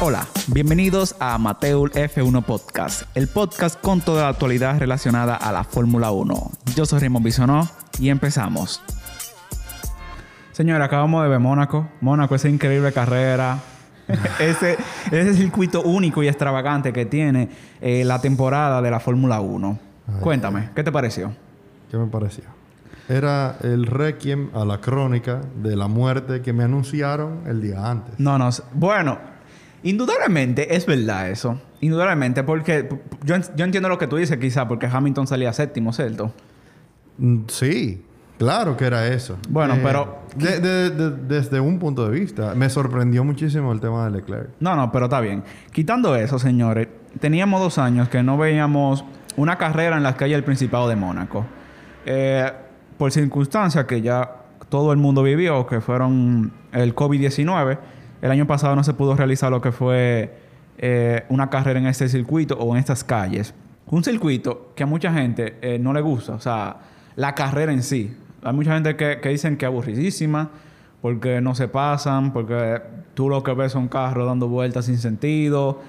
Hola, 0.00 0.28
bienvenidos 0.46 1.16
a 1.18 1.36
Mateul 1.38 1.90
F1 1.90 2.44
Podcast, 2.44 3.02
el 3.16 3.26
podcast 3.26 3.80
con 3.80 4.00
toda 4.00 4.22
la 4.22 4.28
actualidad 4.28 4.78
relacionada 4.78 5.34
a 5.34 5.50
la 5.50 5.64
Fórmula 5.64 6.12
1. 6.12 6.52
Yo 6.76 6.86
soy 6.86 7.00
Raymond 7.00 7.24
Bisonó 7.24 7.68
y 7.98 8.08
empezamos. 8.08 8.80
Señora, 10.52 10.84
acabamos 10.84 11.24
de 11.24 11.28
ver 11.30 11.40
Mónaco. 11.40 11.88
Mónaco, 12.00 12.36
esa 12.36 12.48
increíble 12.48 12.92
carrera. 12.92 13.58
ese, 14.38 14.78
ese 15.10 15.34
circuito 15.34 15.82
único 15.82 16.22
y 16.22 16.28
extravagante 16.28 16.92
que 16.92 17.04
tiene 17.04 17.48
eh, 17.80 18.04
la 18.04 18.20
temporada 18.20 18.80
de 18.80 18.92
la 18.92 19.00
Fórmula 19.00 19.40
1. 19.40 19.78
Cuéntame, 20.20 20.70
¿qué 20.76 20.84
te 20.84 20.92
pareció? 20.92 21.32
¿Qué 21.90 21.96
me 21.96 22.06
pareció? 22.06 22.44
Era 23.08 23.56
el 23.62 23.84
requiem 23.84 24.50
a 24.54 24.64
la 24.64 24.80
crónica 24.80 25.40
de 25.60 25.74
la 25.74 25.88
muerte 25.88 26.40
que 26.40 26.52
me 26.52 26.62
anunciaron 26.62 27.40
el 27.46 27.60
día 27.60 27.90
antes. 27.90 28.14
No, 28.20 28.38
no. 28.38 28.48
Bueno, 28.74 29.18
indudablemente 29.82 30.74
es 30.76 30.86
verdad 30.86 31.30
eso. 31.30 31.60
Indudablemente, 31.80 32.42
porque 32.42 32.88
yo, 33.24 33.36
yo 33.56 33.64
entiendo 33.64 33.88
lo 33.88 33.98
que 33.98 34.06
tú 34.06 34.16
dices, 34.16 34.36
quizá, 34.38 34.66
porque 34.68 34.86
Hamilton 34.86 35.26
salía 35.26 35.52
séptimo, 35.52 35.92
¿cierto? 35.92 36.32
Mm, 37.18 37.42
Sí, 37.48 38.02
claro 38.38 38.76
que 38.76 38.84
era 38.86 39.06
eso. 39.08 39.38
Bueno, 39.48 39.74
Eh, 39.74 39.80
pero- 39.82 40.18
de- 40.36 40.60
de- 40.60 40.90
de- 40.90 41.10
desde 41.10 41.60
un 41.60 41.78
punto 41.78 42.08
de 42.08 42.18
vista, 42.18 42.54
me 42.54 42.68
sorprendió 42.70 43.24
muchísimo 43.24 43.72
el 43.72 43.80
tema 43.80 44.04
de 44.06 44.10
Leclerc. 44.18 44.50
No, 44.60 44.74
no, 44.76 44.90
pero 44.92 45.06
está 45.06 45.20
bien. 45.20 45.42
Quitando 45.72 46.14
eso, 46.16 46.38
señores, 46.38 46.88
teníamos 47.20 47.60
dos 47.60 47.78
años 47.78 48.08
que 48.08 48.22
no 48.22 48.36
veíamos 48.38 49.04
una 49.36 49.56
carrera 49.56 49.96
en 49.96 50.02
las 50.02 50.16
calles 50.16 50.36
del 50.36 50.44
Principado 50.44 50.88
de 50.88 50.96
Mónaco. 50.96 51.46
Eh, 52.06 52.50
por 52.96 53.12
circunstancias 53.12 53.84
que 53.84 54.00
ya 54.02 54.28
todo 54.68 54.92
el 54.92 54.98
mundo 54.98 55.22
vivió, 55.22 55.66
que 55.66 55.80
fueron 55.80 56.52
el 56.72 56.94
COVID-19, 56.94 57.78
el 58.22 58.30
año 58.30 58.46
pasado 58.46 58.74
no 58.76 58.84
se 58.84 58.94
pudo 58.94 59.16
realizar 59.16 59.50
lo 59.50 59.60
que 59.60 59.72
fue 59.72 60.36
eh, 60.78 61.24
una 61.28 61.50
carrera 61.50 61.78
en 61.78 61.86
este 61.86 62.08
circuito 62.08 62.56
o 62.58 62.74
en 62.74 62.80
estas 62.80 63.04
calles. 63.04 63.54
Un 63.86 64.04
circuito 64.04 64.72
que 64.74 64.82
a 64.82 64.86
mucha 64.86 65.12
gente 65.12 65.56
eh, 65.62 65.78
no 65.78 65.92
le 65.92 66.00
gusta, 66.00 66.34
o 66.34 66.40
sea, 66.40 66.76
la 67.16 67.34
carrera 67.34 67.72
en 67.72 67.82
sí. 67.82 68.14
Hay 68.42 68.52
mucha 68.52 68.74
gente 68.74 68.96
que, 68.96 69.20
que 69.20 69.28
dicen 69.30 69.56
que 69.56 69.64
es 69.64 69.68
aburridísima, 69.68 70.50
porque 71.00 71.40
no 71.40 71.54
se 71.54 71.68
pasan, 71.68 72.32
porque 72.32 72.80
tú 73.14 73.28
lo 73.28 73.42
que 73.42 73.52
ves 73.54 73.72
son 73.72 73.88
carros 73.88 74.26
dando 74.26 74.48
vueltas 74.48 74.86
sin 74.86 74.98
sentido 74.98 75.80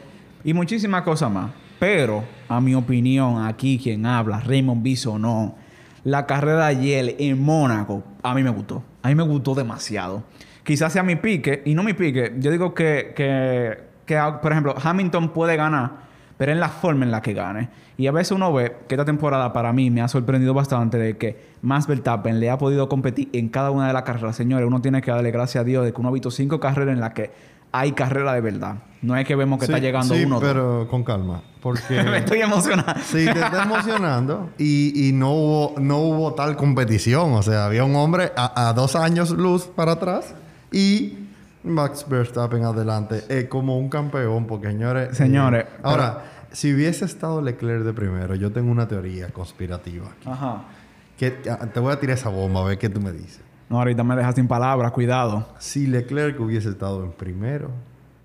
y 0.43 0.53
muchísimas 0.53 1.03
cosas 1.03 1.31
más. 1.31 1.51
Pero, 1.79 2.23
a 2.47 2.59
mi 2.59 2.75
opinión, 2.75 3.45
aquí 3.45 3.79
quien 3.81 4.05
habla, 4.05 4.41
Raymond 4.41 4.85
no, 5.19 5.55
la 6.03 6.25
carrera 6.25 6.65
de 6.65 6.75
ayer 6.75 7.15
en 7.19 7.41
Mónaco, 7.41 8.03
a 8.21 8.33
mí 8.33 8.43
me 8.43 8.49
gustó. 8.49 8.83
A 9.01 9.07
mí 9.07 9.15
me 9.15 9.23
gustó 9.23 9.55
demasiado. 9.55 10.23
Quizás 10.63 10.93
sea 10.93 11.03
mi 11.03 11.15
pique, 11.15 11.63
y 11.65 11.73
no 11.73 11.83
mi 11.83 11.93
pique. 11.93 12.33
Yo 12.39 12.51
digo 12.51 12.73
que, 12.73 13.13
que, 13.15 13.77
que, 14.05 14.19
por 14.41 14.51
ejemplo, 14.51 14.75
Hamilton 14.81 15.29
puede 15.29 15.55
ganar, 15.55 15.91
pero 16.37 16.51
en 16.51 16.59
la 16.59 16.69
forma 16.69 17.05
en 17.05 17.11
la 17.11 17.21
que 17.21 17.33
gane. 17.33 17.69
Y 17.99 18.07
a 18.07 18.13
veces 18.13 18.31
uno 18.31 18.53
ve 18.53 18.77
que 18.87 18.95
esta 18.95 19.03
temporada 19.03 19.51
para 19.51 19.73
mí 19.73 19.91
me 19.91 20.01
ha 20.01 20.07
sorprendido 20.07 20.53
bastante 20.53 20.97
de 20.97 21.17
que 21.17 21.37
Max 21.61 21.85
Verstappen 21.85 22.39
le 22.39 22.49
ha 22.49 22.57
podido 22.57 22.87
competir 22.87 23.29
en 23.33 23.49
cada 23.49 23.71
una 23.71 23.87
de 23.87 23.93
las 23.93 24.03
carreras. 24.03 24.37
Señores, 24.37 24.65
uno 24.65 24.79
tiene 24.79 25.01
que 25.01 25.11
darle 25.11 25.31
gracias 25.31 25.61
a 25.61 25.65
Dios 25.65 25.83
de 25.83 25.91
que 25.91 25.99
uno 25.99 26.07
ha 26.07 26.13
visto 26.13 26.31
cinco 26.31 26.61
carreras 26.61 26.93
en 26.93 27.01
las 27.01 27.11
que 27.11 27.31
hay 27.73 27.91
carrera 27.91 28.33
de 28.33 28.39
verdad. 28.39 28.75
No 29.01 29.17
es 29.17 29.25
que 29.25 29.35
vemos 29.35 29.59
que 29.59 29.65
Sí, 29.65 29.73
está 29.73 29.81
llegando 29.81 30.15
sí, 30.15 30.23
uno 30.23 30.39
pero 30.39 30.87
con 30.89 31.03
calma. 31.03 31.41
Porque... 31.61 32.01
me 32.03 32.19
estoy 32.19 32.39
emocionando. 32.39 32.93
Sí, 33.03 33.25
te 33.25 33.39
está 33.39 33.63
emocionando 33.63 34.51
y, 34.57 35.09
y 35.09 35.11
no, 35.11 35.33
hubo, 35.33 35.75
no 35.79 35.97
hubo 35.97 36.33
tal 36.35 36.55
competición. 36.55 37.33
O 37.33 37.43
sea, 37.43 37.65
había 37.65 37.83
un 37.83 37.97
hombre 37.97 38.31
a, 38.37 38.69
a 38.69 38.73
dos 38.73 38.95
años 38.95 39.31
luz 39.31 39.65
para 39.65 39.93
atrás 39.93 40.35
y 40.71 41.27
Max 41.63 42.05
Verstappen 42.07 42.63
adelante 42.63 43.23
eh, 43.29 43.47
como 43.49 43.77
un 43.77 43.89
campeón. 43.89 44.45
Porque, 44.47 44.67
señores... 44.67 45.09
eh, 45.11 45.15
Señores, 45.15 45.65
ahora, 45.83 46.23
si 46.51 46.73
hubiese 46.73 47.05
estado 47.05 47.41
Leclerc 47.41 47.83
de 47.83 47.93
primero, 47.93 48.35
yo 48.35 48.51
tengo 48.51 48.71
una 48.71 48.87
teoría 48.87 49.27
conspirativa. 49.29 50.07
aquí. 50.07 50.29
Ajá. 50.29 50.63
Que, 51.17 51.37
ah, 51.49 51.67
te 51.73 51.79
voy 51.79 51.91
a 51.91 51.99
tirar 51.99 52.17
esa 52.17 52.29
bomba 52.29 52.61
a 52.61 52.63
ver 52.65 52.77
qué 52.77 52.89
tú 52.89 53.01
me 53.01 53.11
dices. 53.11 53.41
No, 53.69 53.77
ahorita 53.77 54.03
me 54.03 54.15
dejas 54.15 54.35
sin 54.35 54.47
palabras, 54.47 54.91
cuidado. 54.93 55.47
Si 55.59 55.85
Leclerc 55.85 56.39
hubiese 56.39 56.69
estado 56.69 57.03
en 57.03 57.11
primero, 57.11 57.69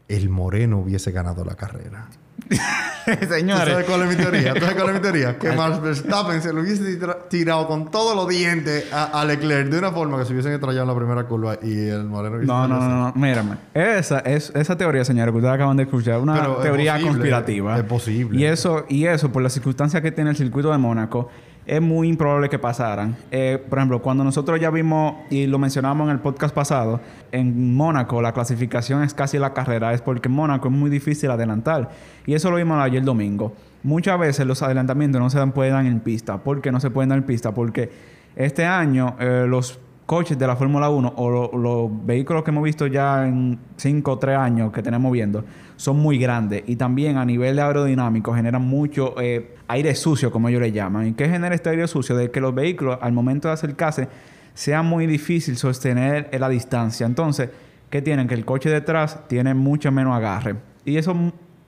el 0.09 0.28
Moreno 0.31 0.78
hubiese 0.78 1.10
ganado 1.12 1.44
la 1.44 1.54
carrera. 1.54 2.06
¿Tú 3.20 3.26
sabes 3.26 3.28
Señores, 3.28 3.84
cuál 3.87 4.03
es 4.03 4.09
mi 4.09 4.16
teoría? 4.16 4.54
¿Tú 4.54 4.60
sabes 4.60 4.75
cuál 4.75 4.88
es 4.88 4.94
mi 4.94 5.00
teoría? 5.00 5.38
Que 5.38 5.53
Max 5.53 5.81
Verstappen 5.81 6.41
se 6.42 6.53
lo 6.53 6.60
hubiese 6.62 6.82
tira- 6.97 7.19
tirado 7.28 7.66
con 7.66 7.91
todos 7.91 8.15
los 8.16 8.28
dientes 8.28 8.92
a, 8.92 9.20
a 9.20 9.25
Leclerc 9.25 9.69
de 9.69 9.78
una 9.78 9.91
forma 9.92 10.19
que 10.19 10.25
se 10.25 10.32
hubiesen 10.32 10.53
estrellado 10.53 10.82
en 10.82 10.88
la 10.88 10.94
primera 10.97 11.25
curva 11.25 11.56
y 11.62 11.88
el 11.88 12.04
Moreno 12.04 12.38
no, 12.42 12.69
no, 12.69 12.81
no, 12.81 12.88
no, 12.88 13.12
mírame. 13.15 13.56
Esa, 13.75 14.20
es, 14.20 14.50
esa 14.54 14.76
teoría, 14.76 15.04
señores, 15.04 15.32
que 15.32 15.38
ustedes 15.38 15.54
acaban 15.54 15.76
de 15.76 15.82
escuchar, 15.84 16.19
una 16.20 16.34
Pero 16.41 16.56
es 16.59 16.62
teoría 16.62 16.92
posible, 16.94 17.10
conspirativa. 17.12 17.76
es 17.78 17.84
posible. 17.84 18.41
Y 18.41 18.44
eso, 18.44 18.84
y 18.88 19.04
eso, 19.06 19.31
por 19.31 19.42
las 19.42 19.53
circunstancias 19.53 20.03
que 20.03 20.10
tiene 20.12 20.31
el 20.31 20.36
circuito 20.36 20.71
de 20.72 20.78
Mónaco, 20.78 21.28
es 21.66 21.80
muy 21.80 22.08
improbable 22.08 22.48
que 22.48 22.58
pasaran. 22.58 23.16
Eh, 23.30 23.62
por 23.69 23.78
ejemplo, 23.78 24.02
cuando 24.02 24.22
nosotros 24.25 24.60
ya 24.60 24.70
vimos, 24.70 25.14
y 25.30 25.47
lo 25.47 25.58
mencionamos 25.58 26.06
en 26.06 26.12
el 26.12 26.19
podcast 26.20 26.54
pasado, 26.54 27.00
en 27.32 27.75
Mónaco 27.75 28.20
la 28.20 28.32
clasificación 28.32 29.02
es 29.02 29.14
casi 29.14 29.38
la 29.38 29.54
carrera, 29.54 29.92
es 29.94 30.00
porque 30.03 30.28
en 30.28 30.34
Mónaco 30.34 30.69
es 30.69 30.74
muy 30.74 30.91
difícil 30.91 31.30
adelantar. 31.30 31.91
Y 32.26 32.34
eso 32.34 32.50
lo 32.50 32.56
vimos 32.56 32.78
ayer 32.82 33.03
domingo. 33.03 33.54
Muchas 33.82 34.19
veces 34.19 34.47
los 34.47 34.62
adelantamientos 34.62 35.20
no 35.20 35.30
se 35.30 35.38
dan- 35.38 35.53
pueden 35.53 35.72
dar 35.72 35.86
en 35.86 36.00
pista. 36.00 36.38
¿Por 36.38 36.60
qué 36.60 36.70
no 36.72 36.80
se 36.80 36.91
pueden 36.91 37.08
dar 37.10 37.19
en 37.19 37.24
pista? 37.24 37.53
Porque 37.53 37.91
este 38.36 38.64
año 38.66 39.16
eh, 39.20 39.47
los 39.48 39.78
coches 40.06 40.38
de 40.38 40.47
la 40.47 40.54
Fórmula 40.56 40.91
1 40.91 41.15
o 41.16 41.31
lo- 41.31 41.50
los 41.59 42.06
vehículos 42.06 42.42
que 42.44 42.50
hemos 42.50 42.62
visto 42.65 42.87
ya 42.87 43.26
en 43.26 43.59
5 43.76 44.12
o 44.12 44.19
3 44.19 44.37
años 44.37 44.70
que 44.72 44.82
tenemos 44.82 45.10
viendo 45.10 45.44
son 45.76 45.98
muy 45.98 46.19
grandes 46.19 46.62
y 46.66 46.76
también 46.76 47.16
a 47.16 47.25
nivel 47.25 47.59
aerodinámico 47.59 48.34
generan 48.34 48.62
mucho 48.62 49.15
eh, 49.20 49.54
aire 49.69 49.94
sucio, 49.94 50.31
como 50.31 50.48
ellos 50.48 50.60
le 50.60 50.72
llaman. 50.72 51.06
¿Y 51.09 51.12
qué 51.15 51.28
genera 51.28 51.54
este 51.54 51.70
aire 51.70 51.88
sucio? 51.88 52.15
De 52.16 52.31
que 52.31 52.41
los 52.41 52.54
vehículos 52.54 52.98
al 53.00 53.12
momento 53.12 53.48
de 53.48 53.54
acercarse 53.54 54.09
sea 54.53 54.82
muy 54.82 55.06
difícil 55.06 55.56
sostener 55.56 56.28
la 56.38 56.48
distancia. 56.48 57.06
Entonces, 57.06 57.48
¿qué 57.91 58.03
tienen? 58.03 58.28
Que 58.28 58.34
el 58.34 58.44
coche 58.44 58.69
detrás 58.71 59.26
tiene 59.26 59.54
mucho 59.54 59.91
menos 59.91 60.15
agarre. 60.15 60.56
Y 60.84 60.97
eso, 60.98 61.15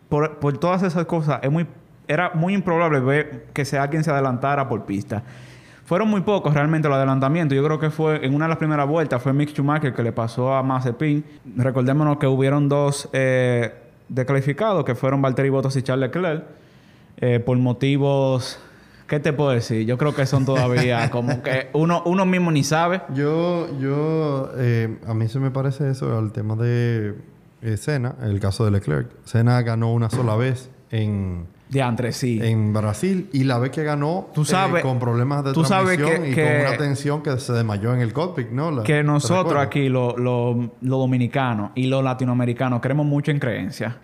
por, 0.09 0.39
por 0.39 0.59
todas 0.59 0.83
esas 0.85 1.05
cosas, 1.07 1.41
es 1.43 1.51
muy, 1.51 1.67
era 2.07 2.31
muy 2.35 2.55
improbable 2.55 3.01
ver 3.01 3.47
que 3.53 3.65
sea 3.65 3.83
alguien 3.83 4.05
se 4.05 4.11
adelantara 4.11 4.69
por 4.69 4.85
pista. 4.85 5.25
Fueron 5.87 6.09
muy 6.09 6.21
pocos 6.21 6.53
realmente 6.53 6.89
los 6.89 6.97
adelantamientos. 6.97 7.57
Yo 7.57 7.65
creo 7.65 7.79
que 7.79 7.91
fue 7.91 8.27
en 8.27 8.35
una 8.35 8.45
de 8.45 8.51
las 8.51 8.59
primeras 8.59 8.87
vueltas 8.87 9.23
fue 9.23 9.33
Mick 9.33 9.51
Schumacher 9.51 9.95
que 9.95 10.03
le 10.03 10.13
pasó 10.13 10.53
a 10.53 10.63
Mazepin. 10.63 11.25
Recordémonos 11.57 12.19
que 12.19 12.27
hubieron 12.27 12.69
dos 12.69 13.09
eh, 13.13 13.73
descalificados 14.09 14.85
que 14.85 14.95
fueron 14.95 15.23
Valtteri 15.23 15.49
Bottas 15.49 15.77
y 15.77 15.83
Charles 15.83 16.11
Leclerc 16.11 16.45
eh, 17.19 17.41
por 17.41 17.57
motivos 17.57 18.61
¿qué 19.07 19.21
te 19.21 19.33
puedo 19.33 19.51
decir? 19.51 19.87
Yo 19.87 19.99
creo 19.99 20.15
que 20.15 20.27
son 20.27 20.45
todavía 20.45 21.11
como 21.13 21.43
que 21.43 21.69
uno 21.73 22.03
uno 22.05 22.27
mismo 22.27 22.51
ni 22.51 22.65
sabe. 22.65 23.03
Yo, 23.15 23.69
yo, 23.79 24.51
eh, 24.57 24.99
a 25.07 25.15
mí 25.15 25.29
se 25.29 25.39
me 25.39 25.51
parece 25.51 25.91
eso 25.91 26.17
al 26.17 26.33
tema 26.33 26.57
de 26.57 27.15
eh, 27.63 27.77
Senna, 27.77 28.17
el 28.23 28.41
caso 28.41 28.65
de 28.65 28.71
Leclerc. 28.71 29.09
Senna 29.25 29.63
ganó 29.63 29.93
una 29.93 30.11
sola 30.11 30.37
vez 30.37 30.71
en, 30.91 31.47
De 31.69 31.81
entre 31.81 32.13
sí. 32.13 32.39
en 32.41 32.73
Brasil 32.73 33.29
y 33.33 33.43
la 33.43 33.59
vez 33.59 33.73
que 33.73 33.83
ganó 33.83 34.29
Tú 34.33 34.45
sabes- 34.45 34.81
eh, 34.81 34.83
con 34.83 35.01
problemas 35.01 35.43
de 35.45 35.53
tú 35.53 35.65
sabes 35.65 35.97
transmisión 35.99 36.23
que- 36.25 36.31
y 36.31 36.35
que- 36.35 36.45
con 36.61 36.69
una 36.69 36.77
tensión 36.79 37.23
que 37.25 37.39
se 37.41 37.53
desmayó 37.53 37.93
en 37.93 38.01
el 38.01 38.13
cockpit, 38.13 38.51
¿no? 38.51 38.71
La- 38.71 38.83
que 38.85 38.95
¿te 38.95 39.03
nosotros 39.03 39.61
aquí, 39.61 39.89
los 39.89 40.17
lo, 40.17 40.71
lo 40.81 40.99
dominicanos 40.99 41.73
y 41.75 41.89
los 41.89 42.05
latinoamericanos, 42.05 42.81
creemos 42.81 43.05
mucho 43.07 43.31
en 43.33 43.39
creencias. 43.41 43.95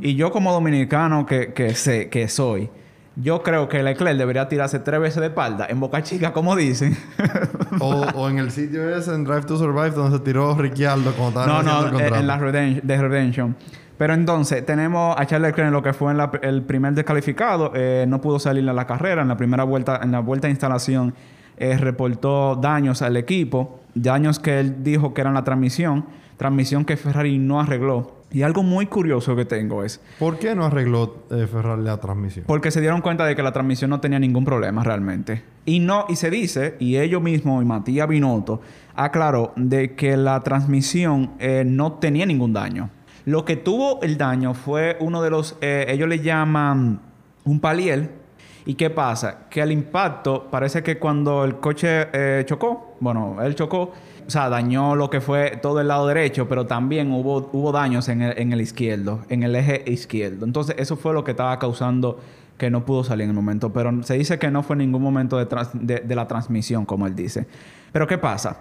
Y 0.00 0.16
yo 0.16 0.32
como 0.32 0.52
dominicano 0.52 1.24
que, 1.24 1.52
que 1.52 1.72
sé, 1.76 2.08
que 2.08 2.26
soy, 2.26 2.68
yo 3.14 3.44
creo 3.44 3.68
que 3.68 3.80
Leclerc 3.80 4.18
debería 4.18 4.48
tirarse 4.48 4.80
tres 4.80 4.98
veces 5.00 5.20
de 5.20 5.26
espalda 5.28 5.66
en 5.70 5.78
Boca 5.78 6.02
Chica, 6.02 6.32
como 6.32 6.56
dicen. 6.56 6.96
O, 7.80 7.90
o 8.14 8.28
en 8.28 8.38
el 8.38 8.50
sitio 8.50 8.88
ese, 8.96 9.14
en 9.14 9.22
Drive 9.22 9.42
to 9.42 9.56
Survive, 9.56 9.90
donde 9.90 10.18
se 10.18 10.24
tiró 10.24 10.52
Ricciardo 10.56 11.12
cuando 11.12 11.46
no, 11.46 11.60
estaban 11.60 11.92
no, 11.92 11.98
el 12.00 12.12
en 12.14 12.26
la 12.26 12.38
Redemption, 12.38 12.84
de 12.86 12.96
Redemption. 13.00 13.56
Pero 13.98 14.14
entonces, 14.14 14.64
tenemos 14.64 15.14
a 15.18 15.26
Charles 15.26 15.48
Leclerc 15.50 15.66
en 15.68 15.72
lo 15.74 15.82
que 15.82 15.92
fue 15.92 16.12
en 16.12 16.18
la- 16.18 16.30
el 16.42 16.62
primer 16.62 16.94
descalificado. 16.94 17.72
eh, 17.74 18.06
no 18.08 18.20
pudo 18.20 18.38
salir 18.38 18.66
a 18.68 18.72
la 18.72 18.86
carrera. 18.86 19.22
En 19.22 19.28
la 19.28 19.36
primera 19.36 19.64
vuelta, 19.64 20.00
en 20.02 20.12
la 20.12 20.20
vuelta 20.20 20.46
de 20.46 20.52
instalación, 20.52 21.14
eh, 21.56 21.76
reportó 21.76 22.54
daños 22.56 23.02
al 23.02 23.16
equipo. 23.16 23.80
Daños 23.94 24.38
que 24.38 24.60
él 24.60 24.84
dijo 24.84 25.12
que 25.12 25.20
eran 25.22 25.34
la 25.34 25.42
transmisión. 25.44 26.06
Transmisión 26.36 26.84
que 26.84 26.96
Ferrari 26.96 27.36
no 27.38 27.60
arregló. 27.60 28.16
Y 28.30 28.42
algo 28.42 28.62
muy 28.62 28.86
curioso 28.86 29.34
que 29.34 29.44
tengo 29.46 29.82
es... 29.82 30.00
¿Por 30.18 30.38
qué 30.38 30.54
no 30.54 30.66
arregló 30.66 31.24
eh, 31.30 31.48
Ferrari 31.50 31.82
la 31.82 31.96
transmisión? 31.96 32.44
Porque 32.46 32.70
se 32.70 32.80
dieron 32.80 33.00
cuenta 33.00 33.24
de 33.24 33.34
que 33.34 33.42
la 33.42 33.52
transmisión 33.52 33.90
no 33.90 34.00
tenía 34.00 34.18
ningún 34.20 34.44
problema 34.44 34.84
realmente. 34.84 35.42
Y 35.64 35.80
no, 35.80 36.04
y 36.08 36.14
se 36.16 36.30
dice, 36.30 36.76
y 36.78 36.98
ellos 36.98 37.20
mismos, 37.22 37.62
y 37.62 37.66
Matías 37.66 38.06
Binotto, 38.06 38.60
aclaró 38.94 39.52
de 39.56 39.94
que 39.96 40.16
la 40.16 40.40
transmisión 40.42 41.32
no 41.66 41.92
tenía 41.94 42.26
ningún 42.26 42.52
daño. 42.52 42.90
Lo 43.28 43.44
que 43.44 43.56
tuvo 43.56 44.00
el 44.00 44.16
daño 44.16 44.54
fue 44.54 44.96
uno 45.00 45.20
de 45.20 45.28
los, 45.28 45.56
eh, 45.60 45.84
ellos 45.90 46.08
le 46.08 46.20
llaman 46.20 47.00
un 47.44 47.60
paliel, 47.60 48.10
¿Y 48.64 48.74
qué 48.74 48.90
pasa? 48.90 49.46
Que 49.48 49.62
el 49.62 49.72
impacto 49.72 50.46
parece 50.50 50.82
que 50.82 50.98
cuando 50.98 51.42
el 51.44 51.56
coche 51.56 52.08
eh, 52.12 52.42
chocó, 52.46 52.96
bueno, 53.00 53.38
él 53.42 53.54
chocó, 53.54 53.92
o 54.26 54.30
sea, 54.30 54.50
dañó 54.50 54.94
lo 54.94 55.08
que 55.08 55.22
fue 55.22 55.58
todo 55.62 55.80
el 55.80 55.88
lado 55.88 56.06
derecho, 56.06 56.46
pero 56.48 56.66
también 56.66 57.10
hubo, 57.12 57.48
hubo 57.54 57.72
daños 57.72 58.10
en 58.10 58.20
el, 58.20 58.38
en 58.38 58.52
el 58.52 58.60
izquierdo, 58.60 59.20
en 59.30 59.42
el 59.42 59.56
eje 59.56 59.84
izquierdo. 59.86 60.44
Entonces, 60.44 60.76
eso 60.78 60.96
fue 60.96 61.14
lo 61.14 61.24
que 61.24 61.30
estaba 61.30 61.58
causando 61.58 62.20
que 62.58 62.68
no 62.70 62.84
pudo 62.84 63.04
salir 63.04 63.24
en 63.24 63.30
el 63.30 63.36
momento. 63.36 63.72
Pero 63.72 64.02
se 64.02 64.14
dice 64.18 64.38
que 64.38 64.50
no 64.50 64.62
fue 64.62 64.76
ningún 64.76 65.00
momento 65.02 65.38
de- 65.38 66.00
de 66.04 66.14
la 66.14 66.28
transmisión, 66.28 66.84
como 66.84 67.06
él 67.06 67.14
dice. 67.16 67.46
Pero 67.90 68.06
¿qué 68.06 68.18
pasa? 68.18 68.58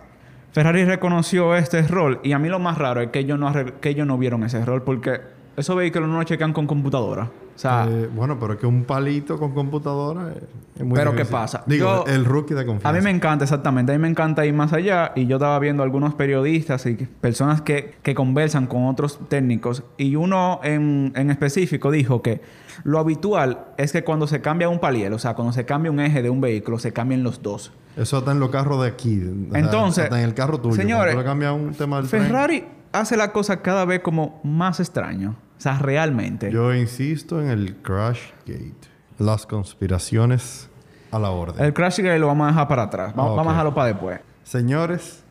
Ferrari 0.51 0.85
reconoció 0.85 1.55
este 1.55 1.79
error 1.79 2.19
y 2.23 2.31
a 2.31 2.39
mí 2.39 2.49
lo 2.49 2.59
más 2.59 2.77
raro 2.77 3.01
es 3.01 3.09
que 3.11 3.19
ellos 3.19 3.37
no, 3.37 3.51
que 3.79 3.89
ellos 3.89 4.07
no 4.07 4.17
vieron 4.17 4.43
ese 4.43 4.57
error 4.59 4.83
porque 4.83 5.19
esos 5.55 5.75
vehículos 5.75 6.09
no 6.09 6.17
lo 6.17 6.23
chequean 6.23 6.53
con 6.53 6.65
computadora. 6.67 7.23
O 7.55 7.59
sea, 7.59 7.87
Eh, 7.89 8.07
bueno, 8.13 8.37
pero 8.39 8.53
es 8.53 8.59
que 8.59 8.67
un 8.67 8.83
palito 8.83 9.39
con 9.39 9.51
computadora 9.55 10.31
es, 10.31 10.43
es 10.79 10.85
muy 10.85 10.95
Pero 10.95 11.15
¿qué 11.15 11.25
pasa? 11.25 11.63
Digo, 11.65 12.05
Yo- 12.05 12.13
el 12.13 12.23
rookie 12.25 12.53
de 12.53 12.63
confianza. 12.65 12.89
A 12.89 12.93
mí 12.93 13.01
me 13.03 13.09
encanta, 13.09 13.45
exactamente. 13.45 13.91
A 13.91 13.95
mí 13.95 14.01
me 14.01 14.07
encanta 14.07 14.45
ir 14.45 14.53
más 14.53 14.73
allá. 14.73 15.13
Y 15.15 15.25
yo 15.25 15.37
estaba 15.37 15.57
viendo 15.57 15.81
algunos 15.81 16.13
periodistas 16.13 16.85
y 16.85 16.93
personas 16.93 17.61
que, 17.63 17.95
que 18.03 18.13
conversan 18.13 18.67
con 18.67 18.85
otros 18.85 19.19
técnicos. 19.27 19.83
Y 19.97 20.15
uno 20.15 20.59
en, 20.63 21.11
en 21.15 21.31
específico 21.31 21.89
dijo 21.89 22.21
que 22.21 22.41
lo 22.83 22.99
habitual 22.99 23.65
es 23.77 23.91
que 23.91 24.03
cuando 24.03 24.27
se 24.27 24.39
cambia 24.41 24.69
un 24.69 24.77
palier, 24.79 25.11
o 25.13 25.17
sea, 25.17 25.33
cuando 25.33 25.51
se 25.51 25.65
cambia 25.65 25.91
un 25.91 25.99
eje 25.99 26.21
de 26.21 26.29
un 26.29 26.39
vehículo, 26.41 26.77
se 26.77 26.93
cambian 26.93 27.23
los 27.23 27.41
dos. 27.41 27.71
Eso 27.97 28.19
está 28.19 28.31
en 28.31 28.39
los 28.39 28.49
carros 28.51 28.81
de 28.83 28.87
aquí. 28.89 29.21
Entonces, 29.53 30.05
hasta 30.05 30.19
en 30.19 30.25
el 30.25 30.33
carro 30.33 30.59
tuyo. 30.61 30.75
señores, 30.75 31.15
cambias 31.23 31.51
un 31.53 31.73
tema 31.73 31.97
del 31.97 32.07
tren. 32.09 32.23
Ferrari 32.23 32.65
hace 32.93 33.17
la 33.17 33.31
cosa 33.33 33.61
cada 33.61 33.83
vez 33.85 33.99
como 34.01 34.39
más 34.43 34.79
extraño. 34.79 35.35
O 35.57 35.59
sea, 35.61 35.79
realmente. 35.79 36.51
Yo 36.51 36.73
insisto 36.75 37.41
en 37.41 37.49
el 37.49 37.75
Crash 37.81 38.19
Gate. 38.45 38.75
Las 39.17 39.47
conspiraciones 39.47 40.69
a 41.11 41.17
la 41.17 41.31
orden. 41.31 41.65
El 41.65 41.73
Crash 41.73 41.97
Gate 41.97 42.19
lo 42.19 42.27
vamos 42.27 42.45
a 42.45 42.49
dejar 42.51 42.67
para 42.67 42.83
atrás. 42.83 43.09
Va- 43.17 43.23
Vamos 43.29 43.47
a 43.47 43.49
dejarlo 43.49 43.73
para 43.73 43.87
después. 43.87 44.19
Señores, 44.43 45.23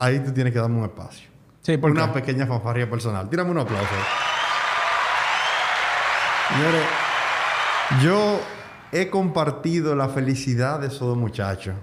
ahí 0.00 0.18
tú 0.18 0.32
tienes 0.32 0.52
que 0.52 0.58
darme 0.58 0.78
un 0.78 0.84
espacio. 0.84 1.28
Sí, 1.60 1.76
porque... 1.76 1.96
Una 2.02 2.12
pequeña 2.12 2.44
fanfarria 2.46 2.90
personal. 2.90 3.30
Tírame 3.30 3.52
un 3.52 3.58
aplauso. 3.58 3.86
Señores, 6.52 6.82
yo 8.02 8.40
he 8.90 9.08
compartido 9.08 9.94
la 9.94 10.08
felicidad 10.08 10.80
de 10.80 10.88
esos 10.88 11.00
dos 11.00 11.16
muchachos. 11.16 11.74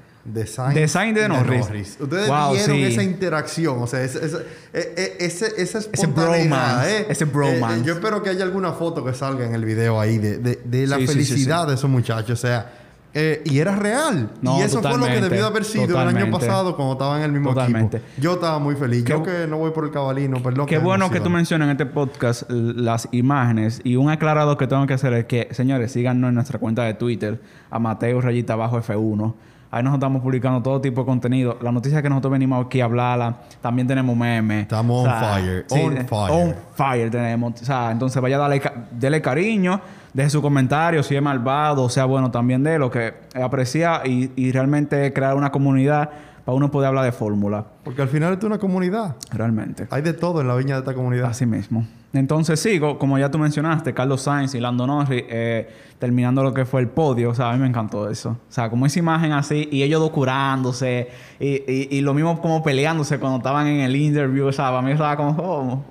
Sainz, 0.47 0.75
De 0.75 0.87
Sainz 0.87 1.17
y 1.17 1.21
de 1.21 1.29
Norris. 1.29 1.97
Ustedes 1.99 2.27
Wow, 2.27 2.53
vieron 2.53 2.75
sí. 2.77 2.83
esa 2.83 3.03
interacción, 3.03 3.81
o 3.81 3.87
sea, 3.87 4.01
ese, 4.03 4.25
ese, 4.25 4.37
e- 4.73 4.93
e- 4.97 5.25
ese- 5.25 5.53
esa 5.61 5.79
espontaneidad, 5.79 6.47
bromance, 6.49 6.97
¿eh? 6.99 7.05
ese 7.09 7.25
bromance. 7.25 7.81
Eh, 7.81 7.83
yo 7.85 7.93
espero 7.93 8.21
que 8.23 8.29
haya 8.29 8.43
alguna 8.43 8.71
foto 8.73 9.03
que 9.03 9.13
salga 9.13 9.45
en 9.45 9.53
el 9.53 9.65
video 9.65 9.99
ahí 9.99 10.17
de, 10.17 10.37
de- 10.37 10.59
de 10.63 10.87
la 10.87 10.97
Sí, 10.97 11.07
felicidad 11.07 11.63
sí. 11.63 11.69
de 11.69 11.75
esos 11.75 11.89
muchachos. 11.89 12.31
O 12.39 12.41
sea, 12.41 12.73
eh, 13.11 13.41
y 13.43 13.57
era 13.57 13.75
real. 13.75 14.29
No, 14.39 14.59
y 14.59 14.61
eso 14.61 14.83
fue 14.83 14.95
lo 14.95 15.05
que 15.07 15.19
debió 15.19 15.41
de 15.41 15.47
haber 15.47 15.65
sido 15.65 15.99
el 15.99 16.07
año 16.15 16.29
pasado 16.29 16.75
cuando 16.75 16.93
estaban 16.93 17.17
en 17.19 17.25
el 17.25 17.31
mismo 17.31 17.49
Totalmente. 17.49 17.97
equipo. 17.97 18.11
Yo 18.21 18.33
estaba 18.33 18.59
muy 18.59 18.75
feliz. 18.75 19.03
Qué 19.03 19.13
yo 19.13 19.23
que 19.23 19.47
no 19.47 19.57
voy 19.57 19.71
por 19.71 19.83
el 19.85 19.89
cabalino, 19.91 20.43
perdón. 20.43 20.67
Qué 20.67 20.77
me 20.77 20.83
bueno 20.85 21.09
que 21.09 21.19
tú 21.19 21.31
mencionas 21.31 21.65
en 21.65 21.71
este 21.71 21.87
podcast 21.87 22.43
las 22.51 23.07
imágenes. 23.11 23.81
Y 23.83 23.95
un 23.95 24.11
aclarado 24.11 24.57
que 24.57 24.67
tengo 24.67 24.85
que 24.85 24.93
hacer 24.93 25.13
es 25.13 25.25
que, 25.25 25.47
señores, 25.51 25.91
síganos 25.91 26.29
en 26.29 26.35
nuestra 26.35 26.59
cuenta 26.59 26.83
de 26.83 26.93
Twitter, 26.93 27.41
a 27.71 27.79
Mateo 27.79 28.21
Rayita 28.21 28.55
Bajo 28.55 28.77
F1. 28.79 29.33
Ahí 29.71 29.83
nos 29.83 29.93
estamos 29.93 30.23
publicando 30.23 30.63
todo 30.63 30.81
tipo 30.81 31.01
de 31.01 31.05
contenido. 31.05 31.57
La 31.61 31.71
noticia 31.71 32.01
que 32.01 32.09
nosotros 32.09 32.31
venimos 32.31 32.65
aquí 32.65 32.81
a 32.81 32.85
hablarla. 32.85 33.35
También 33.61 33.87
tenemos 33.87 34.17
memes. 34.17 34.63
Estamos 34.63 35.07
on 35.07 35.13
fire, 35.13 35.65
on 35.69 35.97
eh, 35.97 36.05
fire. 36.05 36.31
On 36.31 36.55
fire 36.73 37.11
tenemos. 37.11 37.61
O 37.61 37.65
sea, 37.65 37.91
entonces 37.91 38.19
vaya 38.19 38.37
a 38.37 38.39
darle, 38.39 38.61
dele 38.91 39.21
cariño. 39.21 39.79
Deje 40.11 40.31
su 40.31 40.41
comentario. 40.41 41.03
Si 41.03 41.15
es 41.15 41.21
malvado, 41.21 41.87
sea 41.87 42.05
bueno 42.05 42.31
también 42.31 42.63
de 42.63 42.79
lo 42.79 42.89
que 42.89 43.13
aprecia. 43.35 44.01
Y, 44.05 44.31
y 44.35 44.51
realmente 44.51 45.13
crear 45.13 45.35
una 45.35 45.51
comunidad 45.51 46.09
para 46.49 46.57
uno 46.57 46.71
poder 46.71 46.87
hablar 46.87 47.05
de 47.05 47.11
fórmula. 47.11 47.63
Porque 47.83 48.01
al 48.01 48.07
final 48.07 48.33
esto 48.33 48.47
es 48.47 48.49
una 48.49 48.57
comunidad. 48.57 49.17
Realmente. 49.31 49.87
Hay 49.91 50.01
de 50.01 50.13
todo 50.13 50.41
en 50.41 50.47
la 50.47 50.55
viña 50.55 50.73
de 50.73 50.79
esta 50.79 50.95
comunidad. 50.95 51.29
Así 51.29 51.45
mismo. 51.45 51.85
Entonces 52.11 52.59
sigo, 52.59 52.97
como 52.97 53.19
ya 53.19 53.29
tú 53.29 53.37
mencionaste, 53.37 53.93
Carlos 53.93 54.23
Sainz 54.23 54.55
y 54.55 54.59
Lando 54.59 54.87
Norris 54.87 55.25
eh, 55.29 55.69
terminando 55.99 56.41
lo 56.41 56.51
que 56.51 56.65
fue 56.65 56.81
el 56.81 56.87
podio. 56.87 57.29
O 57.29 57.35
sea, 57.35 57.51
a 57.51 57.53
mí 57.53 57.59
me 57.59 57.67
encantó 57.67 58.09
eso. 58.09 58.31
O 58.31 58.51
sea, 58.51 58.67
como 58.71 58.87
esa 58.87 58.97
imagen 58.97 59.31
así 59.31 59.69
y 59.71 59.83
ellos 59.83 60.01
dos 60.01 60.09
curándose 60.09 61.09
y, 61.39 61.49
y, 61.71 61.87
y 61.91 62.01
lo 62.01 62.15
mismo 62.15 62.41
como 62.41 62.63
peleándose 62.63 63.19
cuando 63.19 63.37
estaban 63.37 63.67
en 63.67 63.81
el 63.81 63.95
interview. 63.95 64.47
O 64.47 64.51
sea, 64.51 64.69
para 64.69 64.81
mí 64.81 64.91
estaba 64.91 65.15
como 65.15 65.35
oh, 65.39 65.83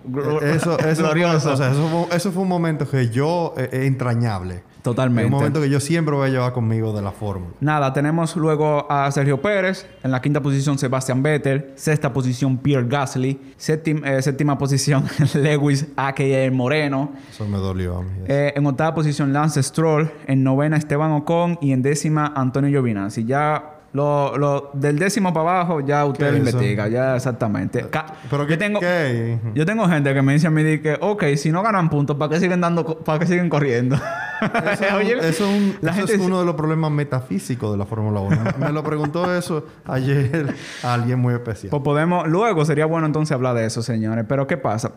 Eh, 0.43 0.55
Eso, 0.57 0.77
eso, 0.77 1.03
glorioso. 1.05 1.39
Fue, 1.39 1.53
o 1.53 1.57
sea, 1.57 1.71
eso, 1.71 1.87
fue, 1.89 2.17
eso 2.17 2.33
fue 2.33 2.43
un 2.43 2.49
momento 2.49 2.91
que 2.91 3.11
yo... 3.11 3.55
eh, 3.57 3.69
eh, 3.71 3.87
entrañable. 3.87 4.65
Totalmente. 4.83 5.27
Un 5.27 5.33
momento 5.39 5.61
que 5.61 5.69
yo 5.69 5.81
siempre 5.81 6.15
voy 6.15 6.29
a 6.29 6.31
llevar 6.31 6.53
conmigo 6.53 6.93
de 6.95 7.03
la 7.03 7.11
fórmula. 7.13 7.53
Nada, 7.61 7.93
tenemos 7.93 8.37
luego 8.37 8.91
a 8.91 9.11
Sergio 9.11 9.41
Pérez. 9.43 9.87
En 10.05 10.11
la 10.11 10.21
quinta 10.23 10.41
posición, 10.41 10.79
Sebastian 10.79 11.23
Vettel. 11.23 11.73
Sexta 11.75 12.13
posición, 12.13 12.59
Pierre 12.59 12.87
Gasly. 12.89 13.39
Séptim- 13.59 14.07
eh, 14.07 14.23
séptima 14.23 14.57
posición, 14.57 15.05
Lewis, 15.35 15.87
a.k.a. 15.97 16.51
Moreno. 16.53 17.13
Eso 17.31 17.47
me 17.47 17.59
dolió 17.59 17.99
a 17.99 18.03
mí. 18.03 18.11
Eh, 18.27 18.53
en 18.57 18.67
octava 18.67 18.95
posición, 18.95 19.33
Lance 19.33 19.63
Stroll. 19.63 20.11
En 20.27 20.43
novena, 20.45 20.77
Esteban 20.77 21.11
Ocon. 21.13 21.59
Y 21.61 21.73
en 21.73 21.83
décima, 21.83 22.33
Antonio 22.37 22.71
Giovinazzi. 22.71 23.25
Ya 23.25 23.75
lo, 23.93 24.37
lo- 24.39 24.71
del 24.75 24.99
décimo 24.99 25.33
para 25.33 25.51
abajo, 25.51 25.81
ya 25.81 26.05
usted 26.05 26.27
¿Qué 26.27 26.31
lo 26.33 26.37
es 26.37 26.49
eso? 26.49 26.57
investiga. 26.59 26.89
Ya 26.89 27.17
exactamente. 27.17 27.89
Ca- 27.91 28.07
Pero 28.31 28.45
yo 28.45 28.49
¿qué, 28.49 28.57
tengo, 28.57 28.81
qué? 28.81 29.39
yo 29.55 29.67
tengo 29.67 29.89
gente 29.89 30.13
que 30.15 30.23
me 30.23 30.35
dice 30.35 30.47
a 30.47 30.51
mí 30.51 30.79
que, 30.79 30.97
ok, 31.01 31.25
si 31.37 31.51
no 31.51 31.63
ganan 31.63 31.91
puntos, 31.91 32.17
¿para 32.17 32.31
qué 32.35 32.41
siguen 32.41 32.61
dando, 32.61 32.85
para 33.01 33.19
qué 33.19 33.27
siguen 33.27 33.49
corriendo? 33.49 33.99
Eso, 34.73 34.97
Oye, 34.97 35.19
eso 35.19 35.29
es, 35.29 35.41
un- 35.41 35.77
la 35.81 35.91
eso 35.91 35.99
gente 35.99 36.13
es 36.13 36.19
dice- 36.19 36.27
uno 36.27 36.41
de 36.41 36.47
los 36.47 36.55
problemas 36.55 36.91
metafísicos 36.91 37.73
de 37.73 37.79
la 37.79 37.87
Fórmula 37.87 38.21
1. 38.21 38.37
Me 38.59 38.73
lo 38.73 38.83
preguntó 38.85 39.35
eso 39.35 39.67
ayer 39.87 40.55
a 40.83 40.95
alguien 40.95 41.19
muy 41.19 41.35
especial. 41.35 41.71
Pues 41.71 41.83
podemos, 41.83 42.29
luego 42.29 42.65
sería 42.65 42.87
bueno 42.87 43.07
entonces 43.07 43.33
hablar 43.35 43.55
de 43.57 43.65
eso, 43.67 43.83
señores. 43.83 44.25
Pero 44.29 44.47
¿qué 44.47 44.57
pasa? 44.57 44.93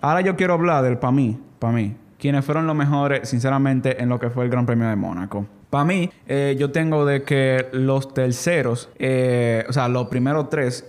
Ahora 0.00 0.20
yo 0.20 0.36
quiero 0.36 0.54
hablar 0.54 0.82
del 0.84 0.98
para 0.98 1.12
mí, 1.12 1.38
para 1.58 1.72
mí, 1.72 1.96
quienes 2.18 2.44
fueron 2.44 2.66
los 2.66 2.76
mejores, 2.76 3.28
sinceramente, 3.28 4.02
en 4.02 4.08
lo 4.08 4.18
que 4.20 4.30
fue 4.30 4.44
el 4.44 4.50
Gran 4.50 4.66
Premio 4.66 4.88
de 4.88 4.96
Mónaco. 4.96 5.46
Para 5.70 5.84
mí, 5.84 6.10
eh, 6.26 6.54
yo 6.58 6.70
tengo 6.70 7.06
de 7.06 7.22
que 7.22 7.68
los 7.72 8.12
terceros, 8.12 8.90
eh, 8.98 9.64
o 9.68 9.72
sea, 9.72 9.88
los 9.88 10.08
primeros 10.08 10.50
tres, 10.50 10.84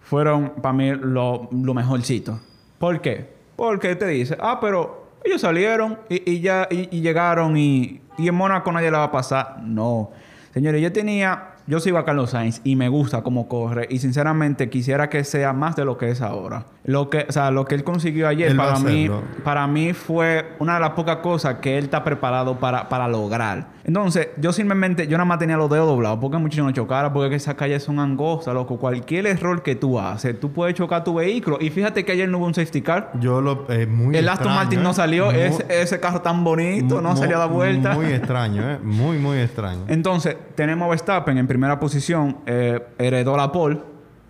fueron 0.00 0.52
para 0.62 0.72
mí 0.72 0.92
lo, 0.92 1.48
lo 1.50 1.74
mejorcito. 1.74 2.38
¿Por 2.78 3.00
qué? 3.00 3.28
Porque 3.56 3.96
te 3.96 4.06
dice, 4.06 4.36
ah, 4.40 4.58
pero 4.60 5.07
ellos 5.24 5.40
salieron 5.40 5.98
y, 6.08 6.40
ya 6.40 6.68
y, 6.70 6.88
y 6.96 7.00
llegaron 7.00 7.56
y, 7.56 8.00
y 8.18 8.28
en 8.28 8.34
Mónaco 8.34 8.70
nadie 8.72 8.90
le 8.90 8.96
va 8.96 9.04
a 9.04 9.12
pasar. 9.12 9.60
No. 9.62 10.10
Señores, 10.52 10.82
yo 10.82 10.92
tenía, 10.92 11.50
yo 11.68 11.78
sigo 11.80 11.98
a 11.98 12.04
Carlos 12.04 12.30
Sainz 12.30 12.60
y 12.64 12.74
me 12.76 12.88
gusta 12.88 13.22
cómo 13.22 13.46
corre 13.46 13.86
y 13.90 13.98
sinceramente 13.98 14.68
quisiera 14.70 15.08
que 15.08 15.22
sea 15.22 15.52
más 15.52 15.76
de 15.76 15.84
lo 15.84 15.96
que 15.98 16.10
es 16.10 16.20
ahora. 16.22 16.64
Lo 16.84 17.10
que, 17.10 17.26
o 17.28 17.32
sea, 17.32 17.50
lo 17.50 17.66
que 17.66 17.74
él 17.74 17.84
consiguió 17.84 18.26
ayer 18.26 18.50
Él 18.52 18.56
para 18.56 18.78
mí, 18.78 19.10
para 19.44 19.66
mí 19.66 19.92
fue 19.92 20.52
una 20.58 20.74
de 20.74 20.80
las 20.80 20.90
pocas 20.90 21.16
cosas 21.18 21.56
que 21.56 21.76
él 21.76 21.84
está 21.84 22.02
preparado 22.02 22.58
para, 22.58 22.88
para 22.88 23.06
lograr. 23.06 23.76
Entonces, 23.84 24.28
yo 24.38 24.52
simplemente, 24.52 25.06
yo 25.06 25.16
nada 25.16 25.24
más 25.26 25.38
tenía 25.38 25.56
los 25.56 25.70
dedos 25.70 25.86
doblados 25.86 26.18
porque 26.20 26.36
mucho 26.38 26.62
no 26.62 26.70
chocara, 26.72 27.12
porque 27.12 27.34
esas 27.36 27.54
calles 27.54 27.82
son 27.82 27.98
angostas, 28.00 28.52
loco. 28.54 28.78
Cualquier 28.78 29.26
error 29.26 29.62
que 29.62 29.76
tú 29.76 29.98
haces, 29.98 30.38
tú 30.40 30.52
puedes 30.52 30.74
chocar 30.74 31.04
tu 31.04 31.14
vehículo. 31.14 31.58
Y 31.60 31.70
fíjate 31.70 32.04
que 32.04 32.12
ayer 32.12 32.28
no 32.28 32.38
hubo 32.38 32.46
un 32.46 32.54
safety 32.54 32.82
car. 32.82 33.12
Yo 33.20 33.40
lo... 33.40 33.64
eh, 33.70 33.86
muy 33.86 34.16
El 34.16 34.28
Aston 34.28 34.46
extraño, 34.48 34.56
Martin 34.60 34.78
¿eh? 34.80 34.82
no 34.82 34.92
salió, 34.94 35.26
Muy- 35.26 35.40
ese, 35.40 35.66
ese 35.68 36.00
carro 36.00 36.20
tan 36.22 36.44
bonito, 36.44 37.00
no 37.00 37.16
salió 37.16 37.36
a 37.36 37.40
dar 37.40 37.50
vuelta. 37.50 37.92
Muy 37.94 38.06
extraño, 38.06 38.70
¿eh? 38.70 38.78
Muy, 38.82 39.18
muy 39.18 39.38
extraño. 39.38 39.84
Entonces, 39.88 40.36
tenemos 40.54 40.86
a 40.86 40.90
Verstappen 40.90 41.36
en 41.38 41.46
primera 41.58 41.80
posición, 41.80 42.36
eh, 42.46 42.80
heredó 42.98 43.36
la 43.36 43.50
pole. 43.50 43.76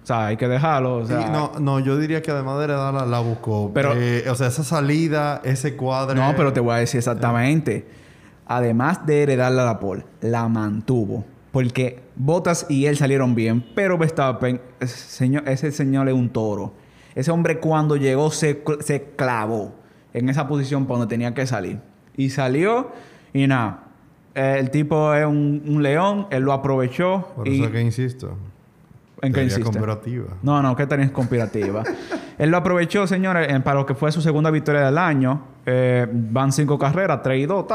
O 0.02 0.06
sea, 0.08 0.28
hay 0.28 0.38
que 0.38 0.48
dejarlo. 0.48 0.96
O 0.96 1.06
sea, 1.06 1.20
Y 1.20 1.30
no, 1.30 1.52
no, 1.60 1.78
yo 1.78 1.98
diría 1.98 2.22
que 2.22 2.30
además 2.30 2.56
de 2.56 2.64
heredarla, 2.64 3.04
la 3.04 3.20
buscó. 3.20 3.70
Pero- 3.74 3.92
Eh, 3.94 4.24
o 4.30 4.34
sea, 4.34 4.46
esa 4.46 4.64
salida, 4.64 5.42
ese 5.44 5.76
cuadro... 5.76 6.14
No, 6.14 6.32
pero 6.34 6.54
te 6.54 6.60
voy 6.60 6.72
a 6.72 6.76
decir 6.78 6.96
exactamente. 6.98 7.86
Además 8.46 9.04
de 9.04 9.24
heredarle 9.24 9.60
a 9.60 9.64
la 9.66 9.78
pole, 9.78 10.06
la 10.22 10.48
mantuvo. 10.48 11.26
Porque 11.52 12.00
Bottas 12.16 12.64
y 12.70 12.86
él 12.86 12.96
salieron 12.96 13.34
bien, 13.34 13.62
pero 13.74 13.98
Verstappen, 13.98 14.58
ese 14.80 14.96
señor, 14.96 15.46
ese 15.46 15.70
señor 15.70 16.08
es 16.08 16.14
un 16.14 16.30
toro. 16.30 16.72
Ese 17.14 17.30
hombre 17.30 17.58
cuando 17.58 17.96
llegó 17.96 18.30
se, 18.30 18.62
se 18.80 19.02
clavó 19.16 19.74
en 20.14 20.30
esa 20.30 20.48
posición 20.48 20.86
por 20.86 20.98
donde 20.98 21.10
tenía 21.14 21.34
que 21.34 21.46
salir. 21.46 21.80
Y 22.16 22.30
salió 22.30 22.90
y 23.34 23.46
nada. 23.46 23.84
Eh, 24.34 24.56
El 24.58 24.70
tipo 24.70 25.12
es 25.14 25.26
un, 25.26 25.62
un 25.66 25.82
león, 25.82 26.26
él 26.30 26.42
lo 26.42 26.52
aprovechó. 26.52 27.28
Por 27.36 27.48
y, 27.48 27.62
eso 27.62 27.72
que 27.72 27.80
insisto. 27.80 28.36
¿En 29.20 29.32
qué 29.32 29.40
Teoría 29.40 29.42
insiste? 29.44 29.64
comparativa. 29.64 30.26
No, 30.42 30.62
no, 30.62 30.76
que 30.76 30.86
tenés 30.86 31.10
conspirativa. 31.10 31.82
Él 32.38 32.50
lo 32.50 32.56
aprovechó, 32.56 33.04
señores, 33.08 33.48
para 33.62 33.80
lo 33.80 33.84
que 33.84 33.96
fue 33.96 34.12
su 34.12 34.20
segunda 34.22 34.48
victoria 34.52 34.82
del 34.82 34.96
año. 34.96 35.42
Eh, 35.66 36.06
van 36.12 36.52
cinco 36.52 36.78
carreras, 36.78 37.20
tres 37.20 37.42
y 37.42 37.46
dos, 37.46 37.66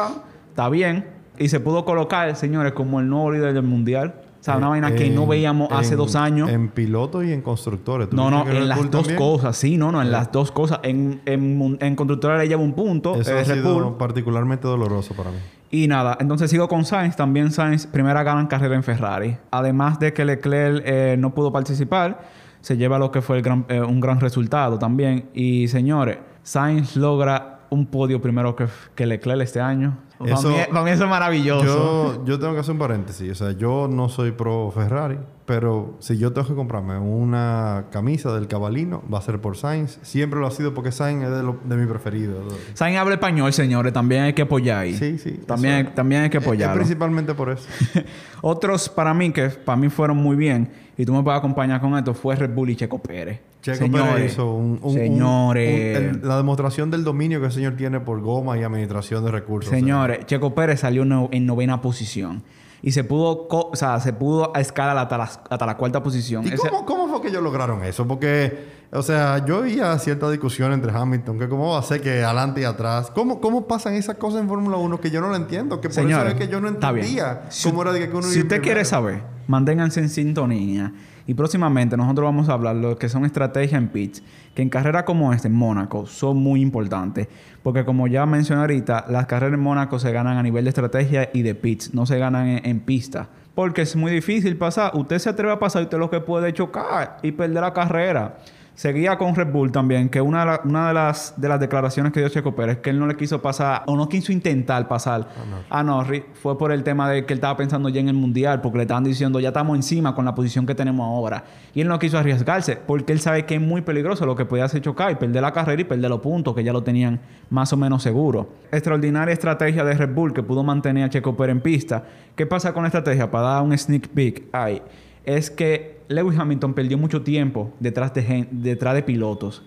está 0.50 0.70
bien. 0.70 1.06
Y 1.38 1.50
se 1.50 1.60
pudo 1.60 1.84
colocar, 1.84 2.34
señores, 2.38 2.72
como 2.72 3.02
el 3.02 3.10
nuevo 3.10 3.30
líder 3.32 3.54
del 3.54 3.64
mundial. 3.64 4.14
O 4.44 4.46
sea, 4.46 4.58
una 4.58 4.68
vaina 4.68 4.94
que 4.94 5.10
no 5.10 5.24
En- 5.24 5.30
veíamos 5.30 5.70
hace 5.72 5.96
dos 5.96 6.18
años. 6.18 6.50
En 6.50 6.68
pilotos 6.68 7.24
y 7.24 7.32
en 7.32 7.42
constructores. 7.42 8.10
¿Tú 8.10 8.18
no, 8.18 8.30
no, 8.30 8.46
en 8.46 8.68
las 8.68 8.78
dos 8.78 8.90
también? 9.04 9.16
cosas. 9.16 9.56
Sí, 9.56 9.78
no, 9.78 9.90
no, 9.94 10.02
en 10.02 10.12
las 10.12 10.34
dos 10.34 10.52
cosas. 10.52 10.82
En, 10.84 11.22
en, 11.26 11.78
en 11.80 11.96
constructora 11.96 12.38
le 12.38 12.50
lleva 12.50 12.62
un 12.62 12.74
punto. 12.74 13.16
Eso 13.16 13.32
eh, 13.38 13.40
ha 13.40 13.46
sido 13.46 13.74
Bull. 13.86 13.98
particularmente 13.98 14.68
doloroso 14.68 15.14
para 15.14 15.32
mí. 15.32 15.38
Y 15.72 15.88
nada, 15.88 16.18
entonces 16.20 16.52
sigo 16.52 16.68
con 16.68 16.84
Sainz. 16.84 17.16
También 17.16 17.52
Sainz, 17.52 17.88
primera 17.88 18.22
gran 18.22 18.48
carrera 18.48 18.76
en 18.76 18.84
Ferrari. 18.84 19.38
Además 19.50 19.98
de 20.00 20.12
que 20.12 20.26
Leclerc 20.26 20.84
eh, 20.86 21.16
no 21.18 21.34
pudo 21.34 21.54
participar, 21.54 22.20
se 22.60 22.76
lleva 22.76 23.00
lo 23.00 23.12
que 23.12 23.22
fue 23.22 23.38
el 23.38 23.44
gran- 23.44 23.66
eh, 23.70 23.80
un 23.80 24.02
gran 24.02 24.20
resultado 24.20 24.78
también. 24.78 25.30
Y 25.34 25.70
señores, 25.70 26.18
Sainz 26.44 26.98
logra 26.98 27.62
un 27.70 27.86
podio 27.86 28.22
primero 28.22 28.58
que, 28.58 28.66
que 28.94 29.06
Leclerc 29.06 29.42
este 29.42 29.62
año. 29.62 30.00
Eso- 30.32 30.50
mí 30.84 30.92
eso 30.92 31.04
es 31.04 31.10
maravilloso. 31.10 31.66
Yo, 31.66 32.26
yo 32.26 32.40
tengo 32.40 32.54
que 32.54 32.60
hacer 32.60 32.72
un 32.74 32.80
paréntesis. 32.80 33.32
O 33.32 33.36
sea, 33.36 33.52
yo 33.52 33.88
no 33.90 34.10
soy 34.10 34.32
pro 34.32 34.72
Ferrari, 34.72 35.18
pero 35.46 35.96
si 36.00 36.18
yo 36.18 36.32
tengo 36.32 36.48
que 36.48 36.56
comprarme 36.56 36.98
una 36.98 37.86
camisa 37.92 38.34
del 38.34 38.48
cabalino, 38.48 39.04
va 39.14 39.18
a 39.20 39.22
ser 39.22 39.42
por 39.42 39.58
Sainz. 39.58 40.00
Siempre 40.02 40.40
lo 40.40 40.48
ha 40.48 40.52
sido 40.52 40.74
porque 40.74 40.92
Sainz 40.92 41.24
es 41.26 41.32
de, 41.32 41.44
lo- 41.44 41.58
de 41.66 41.76
mi 41.76 41.86
preferido. 41.86 42.42
Sainz 42.74 42.98
habla 42.98 43.16
español, 43.16 43.52
señores. 43.52 43.92
También 43.92 44.22
hay 44.24 44.34
que 44.34 44.44
apoyar 44.44 44.80
ahí. 44.80 44.96
Sí, 44.96 45.18
sí. 45.18 45.40
También, 45.46 45.94
también 45.94 46.22
hay 46.24 46.30
que 46.30 46.38
es- 46.38 46.44
es 46.46 46.68
principalmente 46.76 47.34
por 47.34 47.50
eso. 47.50 47.68
Otros 48.42 48.90
para 48.90 49.14
mí 49.14 49.32
que 49.32 49.50
para 49.50 49.76
mí 49.76 49.90
fueron 49.90 50.18
muy 50.18 50.36
bien 50.36 50.70
y 50.98 51.06
tú 51.06 51.14
me 51.14 51.24
puedes 51.24 51.38
acompañar 51.40 51.82
con 51.82 51.98
esto 51.98 52.14
fue 52.14 52.36
Red 52.36 52.54
Bull 52.54 52.70
y 52.70 52.76
Checo 52.76 53.00
Pérez. 53.00 53.40
Checo 53.62 53.78
señores, 53.78 54.14
Pérez 54.14 54.32
hizo 54.34 54.54
un, 54.54 54.80
señores, 54.94 55.98
un- 55.98 56.06
el- 56.22 56.28
la 56.28 56.38
demostración 56.38 56.92
del 56.92 57.04
dominio 57.04 57.40
que 57.40 57.48
el 57.48 57.52
señor 57.52 57.76
tiene 57.76 58.00
por 58.00 58.20
goma 58.22 58.58
y 58.58 58.64
administración 58.64 59.24
de 59.24 59.32
recursos. 59.32 59.70
señores, 59.72 60.26
Checo 60.26 60.54
Pérez 60.54 60.82
salió 60.82 61.06
no- 61.06 61.30
en 61.32 61.46
novena 61.46 61.82
posición 61.82 62.44
y 62.86 62.92
se 62.92 63.04
pudo, 63.06 63.48
o 63.50 63.76
sea, 63.76 64.00
se 64.02 64.12
pudo 64.14 64.54
escalar 64.56 64.98
hasta 64.98 65.18
la, 65.18 65.24
hasta 65.24 65.66
la 65.66 65.78
cuarta 65.78 66.04
posición. 66.04 66.44
¿Y 66.46 66.50
Ese- 66.50 66.58
cómo, 66.70 66.86
cómo 66.86 67.08
fue 67.08 67.22
que 67.22 67.30
ellos 67.30 67.42
lograron 67.42 67.82
eso? 67.84 68.06
Porque, 68.06 68.68
o 68.92 69.02
sea, 69.02 69.44
yo 69.46 69.60
oía 69.60 69.98
cierta 70.00 70.30
discusión 70.30 70.74
entre 70.74 70.92
Hamilton, 70.92 71.40
que 71.40 71.48
cómo 71.48 71.72
va 71.72 71.80
a 71.80 71.84
ser 71.84 72.02
que 72.02 72.24
adelante 72.24 72.60
y 72.60 72.66
atrás. 72.66 73.10
¿Cómo, 73.16 73.40
cómo 73.40 73.66
pasan 73.68 73.94
esas 73.94 74.18
cosas 74.18 74.42
en 74.42 74.50
Fórmula 74.50 74.76
1 74.78 75.00
que 75.00 75.10
yo 75.10 75.22
no 75.22 75.30
lo 75.30 75.36
entiendo? 75.38 75.80
Que 75.80 75.88
por 75.88 75.96
Señores, 75.96 76.34
eso 76.34 76.38
es 76.38 76.46
que 76.46 76.52
yo 76.52 76.60
no 76.60 76.68
entendía 76.68 77.44
Si- 77.50 77.70
cómo 77.70 77.84
era 77.84 77.94
de 77.94 78.08
que 78.10 78.16
uno 78.16 78.28
Si 78.28 78.42
usted 78.42 78.62
quiere 78.62 78.84
saber, 78.84 79.24
manténganse 79.48 80.02
en 80.02 80.10
sintonía. 80.10 80.94
Y 81.26 81.34
próximamente 81.36 81.96
nosotros 81.96 82.26
vamos 82.26 82.50
a 82.50 82.54
hablar 82.54 82.76
de 82.76 82.82
lo 82.82 82.98
que 82.98 83.08
son 83.08 83.24
estrategias 83.24 83.82
en 83.82 83.88
pits, 83.88 84.22
que 84.54 84.62
en 84.62 84.70
carreras 84.70 85.04
como 85.04 85.32
esta, 85.32 85.48
en 85.48 85.54
Mónaco, 85.54 86.06
son 86.06 86.38
muy 86.38 86.62
importantes. 86.62 87.28
Porque 87.62 87.86
como 87.86 88.08
ya 88.08 88.26
mencioné 88.26 88.62
ahorita, 88.62 89.06
las 89.10 89.26
carreras 89.26 89.54
en 89.54 89.62
Mónaco 89.62 90.00
se 90.00 90.12
ganan 90.12 90.38
a 90.38 90.44
nivel 90.44 90.66
de 90.66 90.70
estrategia 90.70 91.30
y 91.34 91.42
de 91.42 91.56
pits, 91.56 91.94
no 91.94 92.06
se 92.06 92.18
ganan 92.18 92.62
en, 92.64 92.80
pista. 92.82 93.30
Porque 93.56 93.84
es 93.84 93.96
muy 93.96 94.12
difícil 94.12 94.58
pasar. 94.58 94.92
Usted 94.96 95.20
se 95.20 95.30
atreve 95.30 95.54
a 95.54 95.60
pasar 95.60 95.84
y 95.84 95.86
usted 95.86 95.98
lo 95.98 96.10
que 96.10 96.20
puede 96.20 96.52
chocar 96.52 97.20
y 97.22 97.32
perder 97.32 97.62
la 97.62 97.74
carrera. 97.74 98.38
Seguía 98.76 99.20
con 99.20 99.36
Red 99.36 99.52
Bull 99.52 99.72
también, 99.72 100.10
que 100.10 100.20
una 100.20 100.40
de, 100.40 100.46
la- 100.48 100.62
una 100.66 100.88
de 100.88 100.94
las, 100.96 101.36
de 101.38 101.48
las 101.48 101.60
declaraciones 101.60 102.12
que 102.12 102.20
dio 102.20 102.30
Checo 102.30 102.56
Pérez, 102.56 102.80
que 102.80 102.90
él 102.90 102.98
no 103.00 103.06
le 103.06 103.16
quiso 103.16 103.40
pasar, 103.40 103.84
o 103.86 103.96
no 103.96 104.10
quiso 104.10 104.32
intentar 104.32 104.88
pasar 104.88 105.28
a 105.70 105.84
Norris, 105.84 106.24
fue 106.42 106.58
por 106.58 106.72
el 106.72 106.82
tema 106.84 107.08
de 107.08 107.24
que 107.24 107.34
él 107.34 107.38
estaba 107.38 107.56
pensando 107.56 107.88
ya 107.90 108.00
en 108.02 108.10
el 108.10 108.16
Mundial, 108.16 108.62
porque 108.62 108.78
le 108.80 108.84
estaban 108.86 109.04
diciendo, 109.04 109.40
ya 109.40 109.50
estamos 109.50 109.76
encima 109.76 110.16
con 110.16 110.26
la 110.26 110.34
posición 110.34 110.66
que 110.66 110.74
tenemos 110.74 111.06
ahora. 111.06 111.44
Y 111.76 111.82
él 111.82 111.88
no 111.88 112.00
quiso 112.00 112.18
arriesgarse, 112.18 112.76
porque 112.78 113.14
él 113.14 113.20
sabe 113.20 113.46
que 113.46 113.54
es 113.56 113.62
muy 113.62 113.82
peligroso 113.82 114.26
lo 114.26 114.36
que 114.36 114.46
podía 114.46 114.66
hacer 114.66 114.82
chocar 114.82 115.12
y 115.12 115.16
perder 115.16 115.44
la 115.44 115.52
carrera 115.54 115.80
y 115.80 115.86
perder 115.86 116.10
los 116.10 116.20
puntos, 116.22 116.56
que 116.56 116.64
ya 116.64 116.74
lo 116.74 116.82
tenían 116.82 117.20
más 117.52 117.72
o 117.74 117.78
menos 117.78 118.02
seguro. 118.02 118.50
Extraordinaria 118.72 119.34
estrategia 119.34 119.84
de 119.84 119.94
Red 119.94 120.16
Bull 120.16 120.34
que 120.34 120.42
pudo 120.42 120.64
mantener 120.64 121.04
a 121.04 121.10
Checo 121.10 121.38
Pérez 121.38 121.52
en 121.58 121.62
pista. 121.62 122.04
¿Qué 122.36 122.48
pasa 122.48 122.74
con 122.74 122.82
la 122.82 122.88
estrategia? 122.88 123.30
Para 123.30 123.50
dar 123.50 123.62
un 123.62 123.78
sneak 123.78 124.08
peek 124.08 124.46
ahí 124.52 124.82
es 125.26 125.50
que 125.50 126.00
Lewis 126.10 126.38
Hamilton 126.38 126.74
perdió 126.74 126.98
mucho 126.98 127.22
tiempo 127.22 127.74
detrás 127.80 128.14
de, 128.14 128.24
gen- 128.24 128.48
detrás 128.52 128.94
de 128.96 129.04
pilotos. 129.04 129.64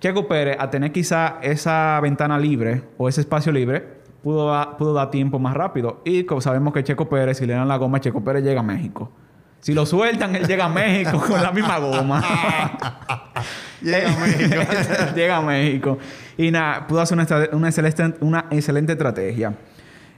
Checo 0.00 0.28
Pérez, 0.28 0.56
a 0.60 0.70
tener 0.70 0.92
quizá 0.92 1.38
esa 1.42 1.98
ventana 2.00 2.38
libre 2.38 2.82
o 2.98 3.08
ese 3.08 3.20
espacio 3.22 3.50
libre, 3.52 3.84
pudo, 4.22 4.50
da- 4.52 4.76
pudo 4.76 4.92
dar 4.92 5.10
tiempo 5.10 5.38
más 5.38 5.54
rápido. 5.54 6.00
Y 6.04 6.24
como 6.24 6.40
sabemos 6.40 6.72
que 6.72 6.84
Checo 6.84 7.08
Pérez, 7.08 7.38
si 7.38 7.46
le 7.46 7.54
dan 7.54 7.66
la 7.68 7.76
goma, 7.76 8.00
Checo 8.00 8.22
Pérez 8.22 8.44
llega 8.44 8.60
a 8.60 8.64
México. 8.64 9.10
Si 9.60 9.72
lo 9.72 9.86
sueltan, 9.86 10.36
él 10.36 10.46
llega 10.46 10.66
a 10.66 10.68
México 10.68 11.18
con 11.26 11.42
la 11.42 11.50
misma 11.50 11.78
goma. 11.78 12.22
Llega 13.82 14.12
a 14.12 14.18
México. 14.18 14.62
llega 15.14 15.36
a 15.38 15.42
México. 15.42 15.98
Y 16.36 16.50
nada, 16.50 16.86
pudo 16.86 17.00
hacer 17.00 17.16
una, 17.16 17.22
estra- 17.24 17.48
una 17.52 17.68
excelente, 17.68 18.14
una 18.20 18.46
excelente 18.50 18.92
estrategia. 18.92 19.54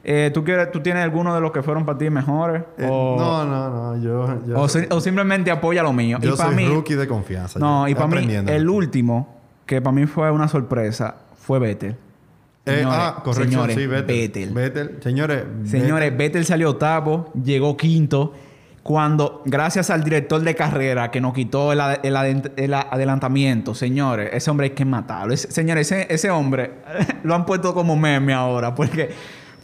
Eh, 0.08 0.30
¿tú, 0.32 0.44
quieres, 0.44 0.70
¿Tú 0.70 0.78
tienes 0.80 1.02
alguno 1.02 1.34
de 1.34 1.40
los 1.40 1.50
que 1.50 1.64
fueron 1.64 1.84
para 1.84 1.98
ti 1.98 2.08
mejores? 2.10 2.62
Eh, 2.78 2.86
o, 2.88 3.16
no, 3.18 3.44
no, 3.44 3.70
no. 3.70 4.00
Yo, 4.00 4.46
yo, 4.46 4.60
o, 4.60 4.68
si- 4.68 4.86
o 4.88 5.00
simplemente 5.00 5.50
apoya 5.50 5.82
lo 5.82 5.92
mío. 5.92 6.18
yo 6.20 6.34
y 6.34 6.36
soy 6.36 6.54
mí, 6.54 6.68
rookie 6.68 6.94
de 6.94 7.08
confianza. 7.08 7.58
no, 7.58 7.88
yo. 7.88 7.92
y 7.92 7.94
para 7.96 8.06
mí, 8.06 8.32
el 8.32 8.68
último, 8.70 9.36
que 9.66 9.80
para 9.82 9.92
mí 9.96 10.06
fue 10.06 10.30
una 10.30 10.46
sorpresa, 10.46 11.16
fue 11.36 11.58
Vettel. 11.58 11.96
Eh, 12.66 12.76
Señores, 12.78 12.98
ah, 13.00 13.22
señores, 13.32 13.76
sí, 13.76 13.86
Vettel. 13.88 14.16
Vettel. 14.16 14.54
Vettel. 14.54 15.02
Señores, 15.02 15.44
Señores, 15.64 16.16
Vettel 16.16 16.44
salió 16.44 16.70
octavo, 16.70 17.32
llegó 17.42 17.76
quinto. 17.76 18.32
Cuando, 18.84 19.42
gracias 19.44 19.90
al 19.90 20.04
director 20.04 20.40
de 20.40 20.54
carrera 20.54 21.10
que 21.10 21.20
nos 21.20 21.34
quitó 21.34 21.72
el, 21.72 21.80
adelantamiento, 21.80 23.74
señores, 23.74 24.30
ese 24.32 24.48
hombre 24.52 24.66
hay 24.68 24.70
que 24.74 24.84
matarlo. 24.84 25.34
Ese- 25.34 25.50
señores, 25.50 25.90
ese, 25.90 26.06
ese 26.14 26.30
hombre 26.30 26.74
lo 27.24 27.34
han 27.34 27.44
puesto 27.44 27.74
como 27.74 27.96
meme 27.96 28.32
ahora, 28.32 28.72
porque 28.74 29.10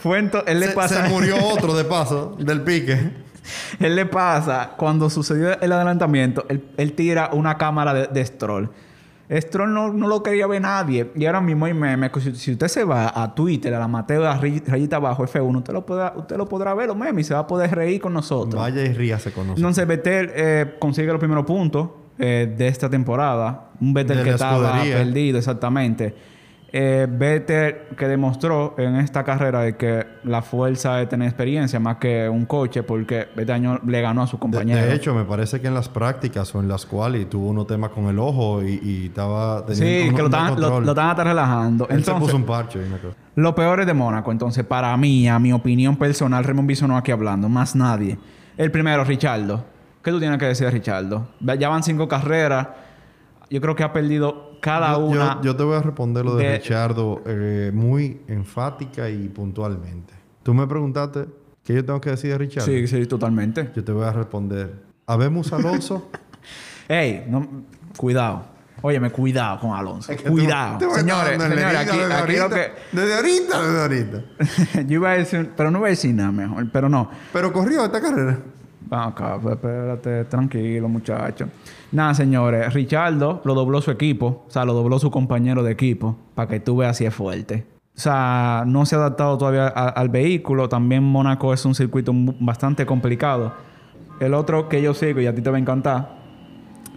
fue 0.02 0.18
él 0.18 0.60
le 0.60 0.66
se, 0.68 0.72
pasa. 0.72 1.04
se 1.06 1.08
murió 1.08 1.36
otro 1.46 1.74
de 1.74 1.84
paso 1.84 2.36
del 2.38 2.62
pique. 2.62 3.22
Él 3.80 3.96
le 3.96 4.06
pasa, 4.06 4.74
cuando 4.76 5.10
sucedió 5.10 5.60
el 5.60 5.72
adelantamiento, 5.72 6.44
él, 6.48 6.62
él 6.76 6.92
tira 6.92 7.30
una 7.32 7.58
cámara 7.58 7.92
de, 7.92 8.06
de 8.06 8.24
Stroll. 8.24 8.70
Stroll 9.28 9.72
no, 9.74 9.92
no 9.92 10.06
lo 10.06 10.22
quería 10.22 10.46
ver 10.46 10.62
nadie. 10.62 11.10
Y 11.16 11.26
ahora 11.26 11.40
mismo 11.40 11.64
hay 11.66 11.74
memes 11.74 12.10
que 12.12 12.20
si, 12.20 12.36
si 12.36 12.52
usted 12.52 12.68
se 12.68 12.84
va 12.84 13.10
a 13.20 13.34
Twitter, 13.34 13.74
a 13.74 13.80
la 13.80 13.88
Mateo, 13.88 14.24
a 14.28 14.36
ray- 14.36 14.62
rayita 14.64 14.96
abajo, 14.96 15.24
F1, 15.26 15.56
usted 15.56 15.72
lo, 15.72 15.84
podrá, 15.84 16.12
usted 16.16 16.36
lo 16.36 16.48
podrá 16.48 16.72
ver 16.74 16.86
los 16.86 16.96
memes 16.96 17.26
y 17.26 17.28
se 17.28 17.34
va 17.34 17.40
a 17.40 17.46
poder 17.48 17.74
reír 17.74 18.00
con 18.00 18.12
nosotros. 18.12 18.62
Vaya 18.62 18.82
y 18.84 18.92
ríase 18.92 19.32
con 19.32 19.44
nosotros. 19.48 19.58
Entonces, 19.58 19.86
Vettel 19.88 20.30
eh, 20.34 20.76
consigue 20.78 21.08
los 21.08 21.18
primeros 21.18 21.44
puntos 21.44 21.88
eh, 22.20 22.54
de 22.56 22.68
esta 22.68 22.88
temporada. 22.88 23.70
Un 23.80 23.92
Vettel 23.92 24.18
De 24.18 24.22
que 24.24 24.30
estaba 24.30 24.66
escudería. 24.68 24.98
perdido, 24.98 25.38
exactamente. 25.38 26.14
Eh, 26.74 27.06
Vettel 27.06 27.76
que 27.98 28.08
demostró 28.08 28.74
en 28.78 28.96
esta 28.96 29.22
carrera 29.24 29.60
de 29.60 29.76
que 29.76 30.06
la 30.24 30.40
fuerza 30.40 31.02
es 31.02 31.08
tener 31.10 31.28
experiencia 31.28 31.78
más 31.78 31.98
que 31.98 32.26
un 32.30 32.46
coche, 32.46 32.82
porque 32.82 33.28
este 33.36 33.52
año 33.52 33.78
le 33.86 34.00
ganó 34.00 34.22
a 34.22 34.26
su 34.26 34.36
De, 34.36 34.40
compañero. 34.40 34.80
de 34.80 34.94
hecho, 34.94 35.14
me 35.14 35.24
parece 35.24 35.60
que 35.60 35.66
en 35.66 35.74
las 35.74 35.90
prácticas 35.90 36.54
o 36.54 36.60
en 36.60 36.68
las 36.68 36.86
cuales 36.86 37.28
tuvo 37.28 37.50
unos 37.50 37.66
temas 37.66 37.90
con 37.90 38.06
el 38.06 38.18
ojo 38.18 38.62
y, 38.62 38.80
y 38.82 39.06
estaba 39.08 39.66
teniendo 39.66 40.02
sí, 40.02 40.08
un- 40.08 40.14
que 40.14 40.22
lo 40.22 40.28
estaban, 40.28 40.58
lo, 40.58 40.80
lo 40.80 40.92
hasta 40.92 41.24
relajando. 41.24 41.84
Él 41.90 42.02
se 42.02 42.10
Entonces, 42.10 42.22
puso 42.24 42.36
un 42.36 42.44
parche. 42.44 42.80
Lo 43.34 43.54
peor 43.54 43.80
es 43.80 43.86
de 43.86 43.92
Mónaco. 43.92 44.32
Entonces, 44.32 44.64
para 44.64 44.96
mí, 44.96 45.28
a 45.28 45.38
mi 45.38 45.52
opinión 45.52 45.96
personal, 45.96 46.42
Raymond 46.42 46.68
Bisonó 46.68 46.96
aquí 46.96 47.12
hablando, 47.12 47.50
más 47.50 47.76
nadie. 47.76 48.16
El 48.56 48.70
primero, 48.70 49.04
Richardo. 49.04 49.62
¿Qué 50.02 50.10
tú 50.10 50.18
tienes 50.18 50.38
que 50.38 50.46
decir 50.46 50.64
de 50.66 50.70
Richardo? 50.72 51.28
Ya 51.58 51.68
van 51.68 51.82
cinco 51.82 52.08
carreras. 52.08 52.68
Yo 53.50 53.60
creo 53.60 53.76
que 53.76 53.82
ha 53.84 53.92
perdido 53.92 54.51
cada 54.62 54.92
Yo, 54.94 55.00
yo- 55.00 55.06
una. 55.06 55.40
yo 55.42 55.54
te 55.56 55.62
voy 55.64 55.76
a 55.76 55.82
responder 55.82 56.24
lo 56.24 56.36
de, 56.36 56.44
de- 56.46 56.58
Richardo 56.58 57.20
eh, 57.26 57.70
muy 57.74 58.22
enfática 58.28 59.10
y 59.10 59.28
puntualmente. 59.28 60.14
Tú 60.42 60.54
me 60.54 60.66
preguntaste 60.66 61.26
qué 61.64 61.74
yo 61.74 61.84
tengo 61.84 62.00
que 62.00 62.10
decir 62.10 62.30
de 62.30 62.38
Richardo. 62.38 62.66
Sí, 62.66 62.86
sí, 62.86 63.04
totalmente. 63.06 63.70
Yo 63.76 63.84
te 63.84 63.92
voy 63.92 64.04
a 64.06 64.12
responder. 64.12 64.72
Habemos 65.06 65.52
Alonso. 65.52 66.08
Ey, 66.88 67.24
no, 67.28 67.46
cuidado. 67.96 68.44
Óyeme, 68.84 69.10
cuidado 69.10 69.60
con 69.60 69.72
Alonso. 69.72 70.10
Es 70.10 70.20
que 70.22 70.28
cuidado. 70.28 70.72
te- 70.78 70.84
te 70.84 70.86
voy 70.86 70.98
señores, 70.98 71.40
señores, 71.42 71.76
aquí, 71.76 71.96
desde 71.98 72.14
aquí 72.14 72.32
lo 72.36 72.42
ahorita. 72.44 72.48
que... 72.50 72.72
Desde 72.96 73.14
ahorita, 73.14 73.62
desde 73.62 73.80
ahorita. 73.82 74.82
yo 74.88 74.94
iba 74.94 75.10
a 75.10 75.14
decir... 75.14 75.50
Pero 75.56 75.70
no 75.70 75.78
voy 75.78 75.86
a 75.86 75.90
decir 75.90 76.14
nada 76.14 76.32
mejor. 76.32 76.68
Pero 76.72 76.88
no. 76.88 77.08
Pero 77.32 77.52
corrió 77.52 77.84
esta 77.84 78.00
carrera. 78.00 78.38
Acá, 78.94 79.38
pues, 79.42 79.54
espérate, 79.54 80.24
tranquilo, 80.26 80.86
muchacho. 80.86 81.46
Nada, 81.92 82.12
señores, 82.12 82.74
Richardo 82.74 83.40
lo 83.44 83.54
dobló 83.54 83.80
su 83.80 83.90
equipo, 83.90 84.44
o 84.46 84.50
sea, 84.50 84.66
lo 84.66 84.74
dobló 84.74 84.98
su 84.98 85.10
compañero 85.10 85.62
de 85.62 85.72
equipo, 85.72 86.16
para 86.34 86.46
que 86.48 86.60
tú 86.60 86.76
veas 86.76 86.98
si 86.98 87.06
es 87.06 87.14
fuerte. 87.14 87.64
O 87.96 88.00
sea, 88.00 88.64
no 88.66 88.84
se 88.84 88.94
ha 88.94 88.98
adaptado 88.98 89.38
todavía 89.38 89.66
a- 89.68 89.88
al 89.88 90.08
vehículo. 90.10 90.68
También 90.68 91.02
Mónaco 91.04 91.54
es 91.54 91.64
un 91.64 91.74
circuito 91.74 92.12
bastante 92.40 92.84
complicado. 92.84 93.52
El 94.20 94.34
otro 94.34 94.68
que 94.68 94.82
yo 94.82 94.92
sigo 94.92 95.20
y 95.20 95.26
a 95.26 95.34
ti 95.34 95.40
te 95.40 95.48
va 95.50 95.56
a 95.56 95.60
encantar 95.60 96.16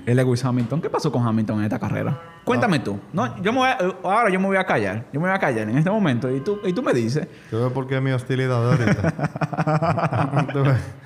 es 0.05 0.15
Lewis 0.15 0.43
Hamilton. 0.43 0.81
¿Qué 0.81 0.89
pasó 0.89 1.11
con 1.11 1.25
Hamilton 1.25 1.59
en 1.59 1.63
esta 1.65 1.79
carrera? 1.79 2.17
Cuéntame 2.43 2.79
tú. 2.79 2.99
No, 3.11 3.41
yo 3.41 3.51
me 3.51 3.59
voy 3.59 3.69
a- 3.69 3.77
ahora 4.03 4.29
yo 4.29 4.39
me 4.39 4.45
voy 4.47 4.57
a 4.57 4.63
callar. 4.65 5.05
Yo 5.11 5.19
me 5.19 5.27
voy 5.27 5.35
a 5.35 5.39
callar 5.39 5.67
en 5.69 5.77
este 5.77 5.89
momento 5.89 6.29
y 6.33 6.41
tú, 6.41 6.59
y 6.65 6.71
tú 6.73 6.83
me 6.83 6.93
dices. 6.93 7.27
Tú 7.49 7.57
ves 7.63 7.71
por 7.71 7.87
qué 7.87 7.99
mi 8.01 8.11
hostilidad 8.11 8.69
ahorita. 8.71 9.13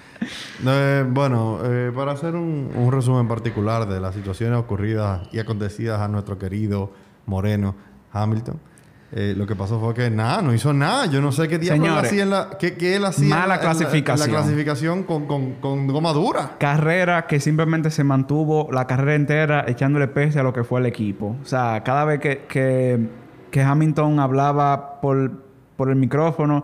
Eh, 0.65 1.05
bueno, 1.07 1.59
eh, 1.63 1.91
para 1.95 2.11
hacer 2.13 2.35
un, 2.35 2.69
un 2.75 2.91
resumen 2.91 3.27
particular 3.27 3.87
de 3.87 3.99
las 3.99 4.15
situaciones 4.15 4.57
ocurridas 4.59 5.21
y 5.31 5.39
acontecidas 5.39 5.99
a 6.01 6.07
nuestro 6.07 6.37
querido 6.37 6.91
Moreno 7.25 7.75
Hamilton. 8.11 8.59
Eh, 9.11 9.33
lo 9.35 9.47
que 9.47 9.55
pasó 9.55 9.79
fue 9.79 9.95
que 9.95 10.11
nada, 10.11 10.41
no 10.43 10.53
hizo 10.53 10.71
nada. 10.71 11.07
Yo 11.07 11.19
no 11.19 11.31
sé 11.31 11.47
qué 11.47 11.57
Señores, 11.63 12.05
hacía 12.05 12.21
en 12.23 12.29
la, 12.29 12.49
qué, 12.59 12.75
qué 12.77 12.95
él 12.95 13.05
hacía 13.05 13.29
mala 13.29 13.47
la- 13.47 13.53
en 13.55 13.59
la- 13.59 13.59
clasificación. 13.59 14.29
En 14.29 14.35
la, 14.35 14.39
clasificación 14.41 15.03
con, 15.03 15.25
con, 15.25 15.53
con 15.55 15.87
goma 15.87 16.13
dura. 16.13 16.57
Carrera 16.59 17.25
que 17.25 17.39
simplemente 17.39 17.89
se 17.89 18.03
mantuvo 18.03 18.69
la 18.71 18.85
carrera 18.85 19.15
entera 19.15 19.65
echándole 19.67 20.07
pese 20.09 20.39
a 20.39 20.43
lo 20.43 20.53
que 20.53 20.63
fue 20.63 20.79
el 20.81 20.85
equipo. 20.85 21.35
O 21.41 21.45
sea, 21.45 21.81
cada 21.83 22.05
vez 22.05 22.19
que, 22.19 22.45
que, 22.47 23.07
que 23.49 23.63
Hamilton 23.63 24.19
hablaba 24.19 25.01
por, 25.01 25.31
por 25.75 25.89
el 25.89 25.95
micrófono, 25.95 26.63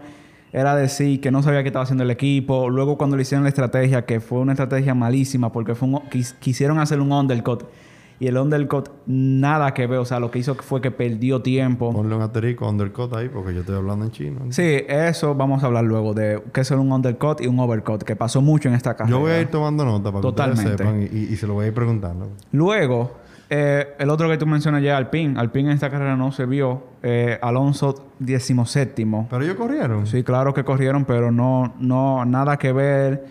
era 0.57 0.73
decir 0.75 1.19
que 1.19 1.31
no 1.31 1.43
sabía 1.43 1.61
qué 1.63 1.67
estaba 1.69 1.83
haciendo 1.83 2.03
el 2.05 2.11
equipo. 2.11 2.69
Luego 2.69 2.97
cuando 2.97 3.17
le 3.17 3.23
hicieron 3.23 3.43
la 3.43 3.49
estrategia, 3.49 4.05
que 4.05 4.21
fue 4.21 4.39
una 4.39 4.53
estrategia 4.53 4.95
malísima 4.95 5.51
porque 5.51 5.75
fue 5.75 5.89
un- 5.89 5.95
quis- 6.09 6.33
quisieron 6.39 6.79
hacer 6.79 7.01
un 7.01 7.11
undercut. 7.11 7.63
Y 8.17 8.27
el 8.27 8.37
undercut 8.37 8.87
nada 9.05 9.73
que 9.73 9.85
ver. 9.87 9.99
O 9.99 10.05
sea, 10.05 10.21
lo 10.21 10.31
que 10.31 10.39
hizo 10.39 10.55
fue 10.55 10.79
que 10.79 10.89
perdió 10.91 11.41
tiempo. 11.41 11.91
Ponle 11.91 12.15
un 12.15 12.21
asterisco 12.21 12.69
undercut 12.69 13.13
ahí 13.13 13.27
porque 13.27 13.53
yo 13.53 13.59
estoy 13.59 13.75
hablando 13.75 14.05
en 14.05 14.11
chino. 14.11 14.39
Sí, 14.51 14.83
eso 14.87 15.35
vamos 15.35 15.61
a 15.61 15.65
hablar 15.65 15.83
luego 15.83 16.13
de 16.13 16.41
qué 16.53 16.61
es 16.61 16.71
un 16.71 16.89
undercut 16.93 17.41
y 17.41 17.47
un 17.47 17.59
overcut, 17.59 18.03
que 18.03 18.15
pasó 18.15 18.41
mucho 18.41 18.69
en 18.69 18.75
esta 18.75 18.95
carrera. 18.95 19.17
Yo 19.17 19.19
voy 19.19 19.31
a 19.31 19.41
ir 19.41 19.47
tomando 19.49 19.83
nota 19.83 20.05
para 20.13 20.19
que 20.19 20.21
Totalmente. 20.21 20.71
ustedes 20.71 20.77
sepan 20.89 21.01
y, 21.01 21.19
y- 21.25 21.33
y 21.33 21.35
se 21.35 21.45
lo 21.45 21.55
voy 21.55 21.65
a 21.65 21.67
ir 21.67 21.73
preguntando. 21.73 22.29
Luego, 22.53 23.11
eh, 23.49 23.95
el 23.99 24.09
otro 24.09 24.27
que 24.29 24.37
tú 24.37 24.45
mencionas 24.47 24.81
ya, 24.81 24.97
Alpine. 24.97 25.39
Alpine 25.39 25.69
en 25.69 25.75
esta 25.75 25.89
carrera 25.89 26.15
no 26.15 26.31
se 26.31 26.45
vio. 26.45 26.83
Eh, 27.03 27.37
Alonso, 27.41 28.07
17. 28.19 29.07
Pero 29.29 29.43
ellos 29.43 29.55
corrieron. 29.55 30.07
Sí, 30.07 30.23
claro 30.23 30.53
que 30.53 30.63
corrieron, 30.63 31.05
pero 31.05 31.31
no, 31.31 31.73
no, 31.79 32.25
nada 32.25 32.57
que 32.57 32.71
ver. 32.71 33.25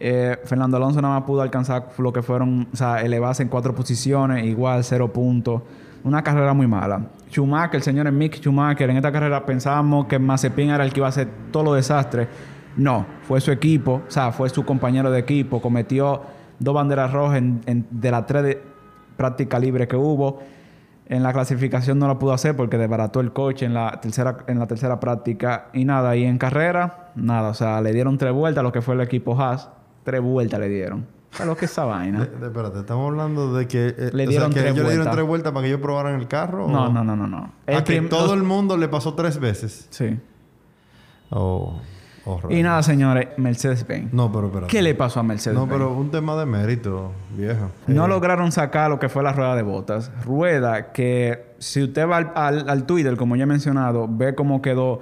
Eh, 0.00 0.36
Fernando 0.44 0.76
Alonso 0.78 1.00
nada 1.00 1.18
más 1.20 1.24
pudo 1.26 1.42
alcanzar 1.42 1.88
lo 1.98 2.12
que 2.12 2.22
fueron, 2.22 2.66
o 2.72 2.76
sea, 2.76 3.02
elevarse 3.02 3.42
en 3.42 3.48
cuatro 3.48 3.74
posiciones, 3.74 4.44
igual, 4.44 4.82
cero 4.84 5.12
puntos. 5.12 5.62
Una 6.02 6.22
carrera 6.22 6.52
muy 6.54 6.66
mala. 6.66 7.02
Schumacher, 7.30 7.76
el 7.76 7.82
señor 7.82 8.10
Mick 8.10 8.40
Schumacher, 8.40 8.90
en 8.90 8.96
esta 8.96 9.12
carrera 9.12 9.46
pensábamos 9.46 10.06
que 10.06 10.18
Mazepin 10.18 10.70
era 10.70 10.84
el 10.84 10.92
que 10.92 10.98
iba 10.98 11.06
a 11.06 11.10
hacer 11.10 11.28
todo 11.52 11.62
los 11.62 11.76
desastres. 11.76 12.26
No, 12.76 13.06
fue 13.28 13.40
su 13.40 13.52
equipo, 13.52 14.02
o 14.08 14.10
sea, 14.10 14.32
fue 14.32 14.48
su 14.48 14.64
compañero 14.64 15.10
de 15.12 15.20
equipo. 15.20 15.60
Cometió 15.62 16.22
dos 16.58 16.74
banderas 16.74 17.12
rojas 17.12 17.38
en- 17.38 17.60
en- 17.66 17.86
de 17.90 18.10
las 18.10 18.26
tres 18.26 18.42
de 18.42 18.62
práctica 19.22 19.58
libre 19.58 19.86
que 19.86 19.96
hubo. 19.96 20.40
En 21.06 21.22
la 21.22 21.32
clasificación 21.32 21.98
no 21.98 22.06
lo 22.08 22.18
pudo 22.18 22.32
hacer 22.32 22.56
porque 22.56 22.78
desbarató 22.78 23.20
el 23.20 23.32
coche 23.32 23.66
en 23.66 23.74
la 23.74 24.00
tercera, 24.00 24.38
en 24.46 24.58
la 24.58 24.66
tercera 24.66 24.98
práctica. 24.98 25.68
Y 25.74 25.84
nada, 25.84 26.16
y 26.16 26.24
en 26.24 26.38
carrera, 26.38 27.10
nada. 27.16 27.50
O 27.50 27.54
sea, 27.54 27.80
le 27.80 27.92
dieron 27.92 28.16
tres 28.18 28.32
vueltas 28.32 28.60
a 28.60 28.62
lo 28.62 28.72
que 28.72 28.80
fue 28.82 28.94
el 28.94 29.00
equipo 29.02 29.38
Haas. 29.40 29.68
Tres 30.04 30.20
vueltas 30.22 30.58
le 30.60 30.68
dieron. 30.68 31.06
¿Sabes 31.32 31.46
lo 31.48 31.56
que 31.56 31.64
es 31.66 31.70
esa 31.72 31.84
vaina? 31.84 32.20
De- 32.24 32.26
de- 32.40 32.46
espérate, 32.46 32.78
estamos 32.80 33.10
hablando 33.10 33.52
de 33.54 33.66
que, 33.68 33.88
eh, 33.88 33.94
Le 33.98 34.06
o 34.06 34.10
sea, 34.10 34.26
dieron 34.26 34.50
que 34.52 34.60
tres 34.60 34.72
ellos 34.72 34.76
le 34.84 34.90
dieron 34.90 34.96
vueltas. 34.96 35.12
tres 35.14 35.26
vueltas 35.26 35.52
para 35.52 35.62
que 35.62 35.68
ellos 35.68 35.80
probaran 35.80 36.14
el 36.20 36.28
carro. 36.28 36.68
No, 36.68 36.86
o- 36.86 36.92
no, 36.92 37.04
no, 37.04 37.16
no, 37.16 37.26
no. 37.26 37.52
A 37.66 37.84
que 37.84 38.00
todo 38.02 38.28
los- 38.28 38.36
el 38.36 38.42
mundo 38.44 38.76
le 38.76 38.88
pasó 38.88 39.14
tres 39.14 39.38
veces. 39.38 39.86
Sí. 39.90 40.18
Oh, 41.30 41.80
Y 42.50 42.62
nada, 42.62 42.82
señores, 42.82 43.28
Mercedes-Benz. 43.36 44.12
No, 44.12 44.30
pero 44.30 44.46
espérate. 44.46 44.70
¿Qué 44.70 44.80
le 44.82 44.94
pasó 44.94 45.20
a 45.20 45.22
Mercedes-Benz? 45.22 45.68
No, 45.68 45.72
pero 45.72 45.92
un 45.92 46.10
tema 46.10 46.36
de 46.36 46.46
mérito, 46.46 47.12
viejo. 47.36 47.70
No 47.86 48.04
Eh, 48.04 48.08
lograron 48.08 48.52
sacar 48.52 48.90
lo 48.90 48.98
que 48.98 49.08
fue 49.08 49.22
la 49.22 49.32
rueda 49.32 49.56
de 49.56 49.62
botas. 49.62 50.10
Rueda 50.24 50.92
que, 50.92 51.54
si 51.58 51.82
usted 51.82 52.08
va 52.08 52.18
al, 52.18 52.32
al- 52.34 52.68
al 52.70 52.84
Twitter, 52.84 53.16
como 53.16 53.34
ya 53.36 53.42
he 53.42 53.46
mencionado, 53.46 54.06
ve 54.08 54.34
cómo 54.34 54.62
quedó 54.62 55.00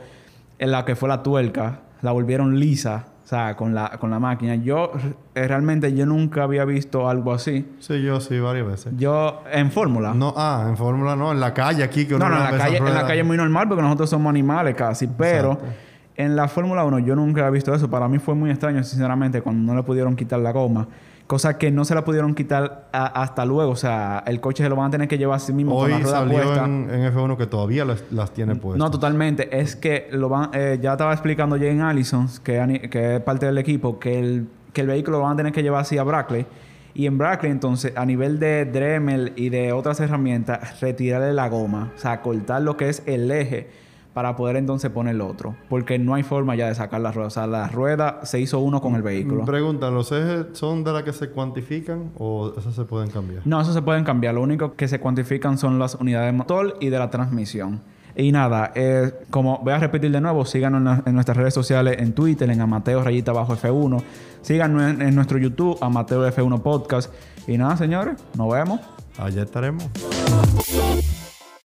en 0.59 0.71
la 0.71 0.85
que 0.85 0.97
fue 0.97 1.09
la 1.09 1.23
tuerca. 1.23 1.81
La 2.03 2.13
volvieron 2.13 2.59
lisa, 2.59 3.05
o 3.23 3.29
sea, 3.29 3.55
con 3.57 3.75
la, 3.75 3.99
con 4.01 4.11
la 4.11 4.19
máquina. 4.19 4.55
Yo, 4.55 4.91
eh, 5.35 5.47
realmente, 5.47 5.93
yo 5.95 6.07
nunca 6.07 6.45
había 6.45 6.65
visto 6.65 7.07
algo 7.11 7.35
así. 7.35 7.69
Sí, 7.81 8.01
yo 8.03 8.21
sí, 8.21 8.41
varias 8.41 8.67
veces. 8.67 8.95
Yo, 8.97 9.43
en 9.53 9.71
Fórmula. 9.71 10.15
No, 10.15 10.33
ah, 10.35 10.65
en 10.67 10.79
Fórmula 10.79 11.15
no, 11.17 11.31
en 11.33 11.41
la 11.41 11.53
calle 11.53 11.83
aquí 11.85 12.07
que 12.07 12.15
uno 12.15 12.27
No, 12.27 12.35
no, 12.35 12.47
en 12.49 12.53
la, 12.53 12.59
calle, 12.65 12.77
en 12.79 12.95
la 12.95 13.07
calle 13.07 13.21
es 13.21 13.27
muy 13.27 13.37
normal 13.37 13.69
porque 13.69 13.83
nosotros 13.83 14.09
somos 14.09 14.31
animales 14.31 14.75
casi. 14.75 15.07
Pero 15.09 15.53
Exacto. 15.53 15.75
En 16.21 16.37
la 16.37 16.49
Fórmula 16.49 16.85
1 16.85 16.99
yo 17.01 17.15
nunca 17.17 17.47
he 17.47 17.51
visto 17.51 17.75
eso. 17.75 17.89
Para 17.91 18.09
mí 18.09 18.19
fue 18.19 18.35
muy 18.35 18.51
extraño, 18.51 18.83
sinceramente, 18.85 19.43
cuando 19.43 19.73
no 19.73 19.77
le 19.79 19.83
pudieron 19.85 20.17
quitar 20.17 20.41
la 20.41 20.53
goma. 20.53 20.89
Cosa 21.27 21.59
que 21.59 21.71
no 21.71 21.85
se 21.85 21.95
la 21.95 22.05
pudieron 22.05 22.35
quitar 22.35 22.89
a- 22.93 23.23
hasta 23.23 23.45
luego. 23.45 23.71
O 23.71 23.77
sea, 23.77 24.25
el 24.27 24.41
coche 24.41 24.65
se 24.65 24.69
lo 24.69 24.75
van 24.77 24.89
a 24.89 24.91
tener 24.91 25.07
que 25.07 25.17
llevar 25.17 25.37
a 25.37 25.39
sí 25.39 25.53
mismo 25.53 25.77
con 25.77 25.89
la 25.91 25.97
Hoy 25.97 26.03
rueda 26.03 26.19
salió 26.19 26.43
puesta. 26.43 26.65
en, 26.65 26.91
en 26.91 27.13
F1 27.15 27.37
que 27.37 27.47
todavía 27.47 27.85
las, 27.85 28.03
las 28.11 28.33
tiene 28.33 28.57
puestas. 28.57 28.79
No, 28.79 28.91
totalmente. 28.91 29.57
Es 29.61 29.77
que 29.77 30.09
lo 30.11 30.29
van, 30.29 30.51
eh, 30.55 30.79
ya 30.83 30.93
estaba 30.93 31.13
explicando 31.13 31.57
Jane 31.57 31.83
Allison, 31.83 32.27
que 32.43 33.15
es 33.17 33.21
parte 33.23 33.47
del 33.47 33.59
equipo, 33.59 33.99
que 34.01 34.19
el, 34.19 34.49
que 34.73 34.81
el 34.81 34.89
vehículo 34.89 35.19
lo 35.19 35.23
van 35.25 35.35
a 35.35 35.37
tener 35.37 35.53
que 35.53 35.63
llevar 35.63 35.83
así 35.83 35.99
a 35.99 36.03
Brackley. 36.03 36.47
Y 36.95 37.07
en 37.07 37.17
Brackley, 37.17 37.53
entonces, 37.53 37.93
a 37.95 38.05
nivel 38.05 38.41
de 38.41 38.65
Dremel 38.65 39.33
y 39.37 39.51
de 39.51 39.73
otras 39.73 40.01
herramientas, 40.01 40.81
retirarle 40.81 41.33
la 41.33 41.49
goma. 41.49 41.93
O 41.95 41.99
sea, 42.01 42.21
cortar 42.23 42.63
lo 42.63 42.77
que 42.77 42.89
es 42.89 43.05
el 43.07 43.31
eje 43.31 43.69
para 44.15 44.35
poder 44.37 44.57
entonces 44.57 44.91
poner 44.91 45.15
el 45.15 45.21
otro. 45.21 45.55
Porque 45.69 45.99
no 45.99 46.15
hay 46.15 46.23
forma 46.23 46.57
ya 46.57 46.67
de 46.69 46.75
sacar 46.75 47.01
la 47.01 47.13
rueda. 47.13 47.29
O 47.29 47.31
sea, 47.31 47.47
la 47.47 47.69
rueda 47.69 48.21
se 48.25 48.41
hizo 48.41 48.59
uno 48.59 48.81
con 48.81 48.95
el 48.97 49.03
vehículo. 49.03 49.45
Pregunta, 49.45 49.91
¿los 49.91 50.11
ejes 50.13 50.47
son 50.53 50.83
de 50.85 50.93
las 50.93 51.03
que 51.05 51.13
se 51.13 51.31
cuantifican 51.31 52.11
o 52.19 52.53
esas 52.59 52.75
se 52.75 52.85
pueden 52.85 53.11
cambiar? 53.11 53.43
No, 53.45 53.61
eso 53.61 53.73
se 53.73 53.83
pueden 53.83 54.05
cambiar. 54.05 54.35
Lo 54.35 54.43
único 54.43 54.75
que 54.75 54.89
se 54.89 54.99
cuantifican 55.01 55.59
son 55.59 55.79
las 55.79 55.95
unidades 55.95 56.33
de 56.33 56.37
motor 56.39 56.77
y 56.81 56.89
de 56.89 56.99
la 56.99 57.11
transmisión. 57.11 57.81
Y 58.17 58.33
nada, 58.33 58.73
eh, 58.75 59.13
como 59.31 59.59
voy 59.63 59.73
a 59.73 59.79
repetir 59.79 60.11
de 60.11 60.21
nuevo, 60.21 60.45
síganos 60.45 60.79
en, 60.79 60.85
la- 60.85 61.03
en 61.07 61.15
nuestras 61.15 61.37
redes 61.37 61.55
sociales, 61.55 61.97
en 62.01 62.13
Twitter, 62.13 62.51
en 62.51 62.61
Amateo 62.61 63.05
Rayita 63.05 63.33
Bajo 63.33 63.55
F1. 63.55 64.03
Síganos 64.43 64.83
en, 64.83 65.01
en 65.03 65.15
nuestro 65.15 65.39
YouTube, 65.39 65.79
Amateo 65.81 66.27
F1 66.29 66.61
Podcast. 66.61 67.13
Y 67.47 67.57
nada, 67.57 67.77
señores, 67.77 68.17
nos 68.37 68.53
vemos. 68.53 68.81
Allá 69.17 69.43
estaremos. 69.45 69.89